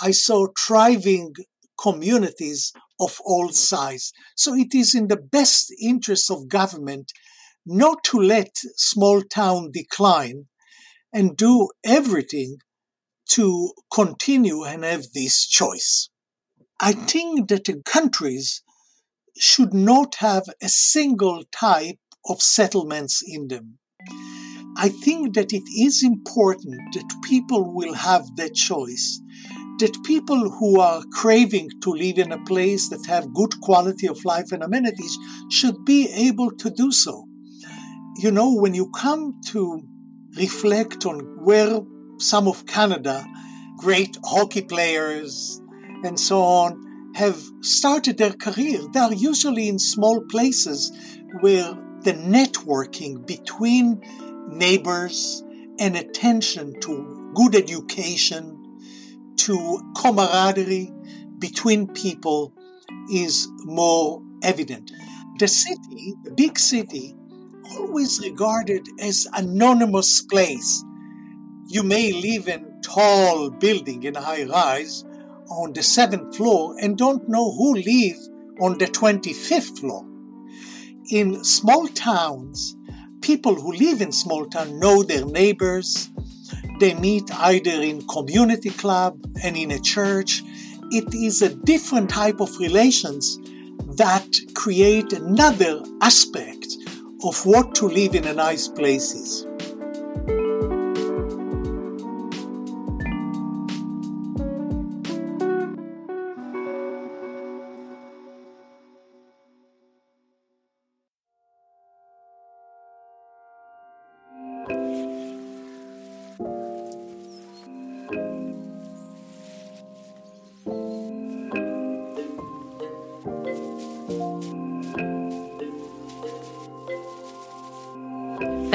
I 0.00 0.10
saw 0.12 0.48
thriving 0.58 1.34
communities 1.80 2.72
of 3.00 3.20
all 3.24 3.50
size. 3.50 4.12
So 4.36 4.54
it 4.54 4.74
is 4.74 4.94
in 4.94 5.08
the 5.08 5.16
best 5.16 5.72
interest 5.80 6.30
of 6.30 6.48
government 6.48 7.12
not 7.64 8.02
to 8.04 8.18
let 8.18 8.50
small 8.76 9.22
town 9.22 9.70
decline 9.72 10.46
and 11.12 11.36
do 11.36 11.68
everything 11.84 12.58
to 13.30 13.72
continue 13.92 14.64
and 14.64 14.84
have 14.84 15.04
this 15.14 15.46
choice. 15.46 16.08
I 16.80 16.92
think 16.92 17.48
that 17.48 17.64
the 17.64 17.82
countries 17.84 18.62
should 19.36 19.74
not 19.74 20.16
have 20.16 20.44
a 20.62 20.68
single 20.68 21.44
type 21.52 21.98
of 22.28 22.42
settlements 22.42 23.22
in 23.26 23.48
them. 23.48 23.78
I 24.76 24.90
think 24.90 25.34
that 25.34 25.52
it 25.52 25.64
is 25.76 26.04
important 26.04 26.76
that 26.94 27.22
people 27.24 27.74
will 27.74 27.94
have 27.94 28.24
that 28.36 28.54
choice, 28.54 29.20
that 29.80 30.04
people 30.04 30.50
who 30.50 30.80
are 30.80 31.02
craving 31.12 31.70
to 31.82 31.90
live 31.90 32.18
in 32.18 32.32
a 32.32 32.44
place 32.44 32.88
that 32.90 33.04
have 33.06 33.34
good 33.34 33.60
quality 33.60 34.06
of 34.06 34.24
life 34.24 34.52
and 34.52 34.62
amenities 34.62 35.18
should 35.50 35.84
be 35.84 36.08
able 36.10 36.50
to 36.52 36.70
do 36.70 36.92
so. 36.92 37.24
You 38.18 38.30
know, 38.30 38.54
when 38.54 38.74
you 38.74 38.90
come 38.90 39.40
to 39.48 39.82
reflect 40.36 41.06
on 41.06 41.20
where 41.44 41.80
some 42.18 42.48
of 42.48 42.66
Canada, 42.66 43.24
great 43.76 44.16
hockey 44.24 44.62
players 44.62 45.60
and 46.04 46.18
so 46.18 46.40
on, 46.40 47.12
have 47.14 47.40
started 47.60 48.18
their 48.18 48.32
career. 48.32 48.80
They 48.92 49.00
are 49.00 49.12
usually 49.12 49.68
in 49.68 49.78
small 49.78 50.20
places 50.30 50.92
where 51.40 51.74
the 52.02 52.12
networking 52.12 53.26
between 53.26 54.00
neighbors 54.48 55.42
and 55.80 55.96
attention 55.96 56.78
to 56.80 57.32
good 57.34 57.54
education, 57.54 58.54
to 59.36 59.92
camaraderie 59.96 60.92
between 61.38 61.86
people 61.88 62.52
is 63.12 63.48
more 63.64 64.22
evident. 64.42 64.90
The 65.38 65.48
city, 65.48 66.14
the 66.24 66.32
big 66.32 66.58
city, 66.58 67.14
always 67.76 68.20
regarded 68.20 68.88
as 69.00 69.26
anonymous 69.34 70.22
place. 70.22 70.84
You 71.66 71.82
may 71.82 72.12
live 72.12 72.48
in 72.48 72.80
tall 72.82 73.50
building 73.50 74.04
in 74.04 74.14
high 74.14 74.44
rise 74.44 75.04
on 75.50 75.72
the 75.72 75.82
seventh 75.82 76.36
floor 76.36 76.74
and 76.80 76.96
don't 76.96 77.28
know 77.28 77.52
who 77.52 77.74
live 77.74 78.16
on 78.60 78.78
the 78.78 78.86
25th 78.86 79.80
floor. 79.80 80.04
In 81.10 81.42
small 81.44 81.88
towns, 81.88 82.76
people 83.20 83.54
who 83.54 83.72
live 83.72 84.00
in 84.00 84.12
small 84.12 84.46
town 84.46 84.78
know 84.78 85.02
their 85.02 85.24
neighbors. 85.24 86.10
They 86.80 86.94
meet 86.94 87.30
either 87.34 87.82
in 87.82 88.06
community 88.08 88.70
club 88.70 89.18
and 89.42 89.56
in 89.56 89.70
a 89.70 89.80
church. 89.80 90.42
It 90.90 91.14
is 91.14 91.42
a 91.42 91.54
different 91.54 92.10
type 92.10 92.40
of 92.40 92.58
relations 92.58 93.38
that 93.96 94.28
create 94.54 95.12
another 95.12 95.82
aspect 96.00 96.57
of 97.24 97.44
what 97.44 97.74
to 97.74 97.86
live 97.86 98.14
in 98.14 98.26
a 98.26 98.32
nice 98.32 98.68
place 98.68 99.12
is. 99.12 99.47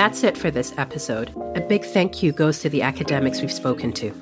That's 0.03 0.19
it 0.21 0.37
for 0.37 0.51
this 0.51 0.77
episode. 0.77 1.31
A 1.55 1.61
big 1.61 1.85
thank 1.85 2.21
you 2.21 2.33
goes 2.33 2.59
to 2.59 2.67
the 2.67 2.81
academics 2.81 3.39
we've 3.39 3.49
spoken 3.49 3.93
to. 3.93 4.13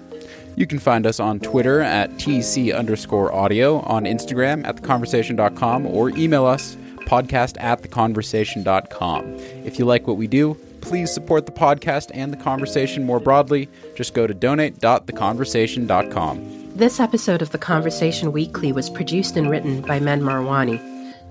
You 0.56 0.68
can 0.68 0.78
find 0.78 1.08
us 1.08 1.20
on 1.20 1.40
Twitter 1.40 1.82
at 1.82 2.12
TC 2.18 2.78
underscore 2.78 3.34
audio, 3.34 3.80
on 3.80 4.04
Instagram 4.04 4.64
at 4.64 4.76
theconversation.com, 4.76 5.88
or 5.88 6.12
email 6.12 6.46
us 6.46 6.76
podcast 7.08 7.60
at 7.60 7.82
theconversation.com. 7.82 9.26
If 9.66 9.80
you 9.80 9.86
like 9.86 10.06
what 10.06 10.18
we 10.18 10.28
do, 10.28 10.54
please 10.82 11.12
support 11.12 11.48
the 11.48 11.52
podcast 11.52 12.12
and 12.14 12.32
the 12.32 12.38
conversation 12.38 13.04
more 13.04 13.20
broadly. 13.20 13.68
Just 13.96 14.14
go 14.14 14.28
to 14.28 14.36
donate.theconversation.com. 14.36 16.76
This 16.76 17.00
episode 17.00 17.42
of 17.42 17.50
The 17.50 17.58
Conversation 17.58 18.32
Weekly 18.32 18.72
was 18.72 18.88
produced 18.88 19.36
and 19.36 19.50
written 19.50 19.82
by 19.82 20.00
Mend 20.00 20.22
Mariwany. 20.22 20.80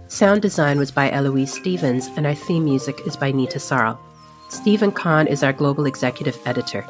Sound 0.09 0.43
design 0.43 0.77
was 0.77 0.91
by 0.91 1.09
Eloise 1.09 1.55
Stevens, 1.55 2.09
and 2.17 2.27
our 2.27 2.35
theme 2.35 2.65
music 2.65 2.99
is 3.07 3.17
by 3.17 3.31
Neeta 3.31 3.61
Sarl. 3.61 3.97
Stephen 4.51 4.91
Khan 4.91 5.29
is 5.29 5.45
our 5.45 5.53
global 5.53 5.87
executive 5.87 6.37
editor. 6.45 6.85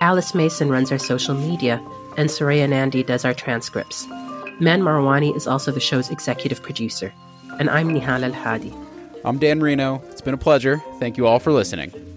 Alice 0.00 0.34
Mason 0.34 0.70
runs 0.70 0.90
our 0.90 0.98
social 0.98 1.34
media, 1.34 1.78
and 2.16 2.30
Soraya 2.30 2.66
Nandi 2.66 3.02
does 3.02 3.26
our 3.26 3.34
transcripts. 3.34 4.06
Mend 4.58 4.82
Mariwany 4.82 5.36
is 5.36 5.46
also 5.46 5.70
the 5.70 5.78
show's 5.78 6.10
executive 6.10 6.62
producer. 6.62 7.12
And 7.58 7.68
I'm 7.68 7.90
Nehal 7.90 8.24
El-Hadi. 8.24 8.72
I'm 9.26 9.36
Dan 9.36 9.60
Reno. 9.60 10.02
It's 10.10 10.22
been 10.22 10.32
a 10.32 10.38
pleasure. 10.38 10.82
Thank 11.00 11.18
you 11.18 11.26
all 11.26 11.38
for 11.38 11.52
listening. 11.52 12.11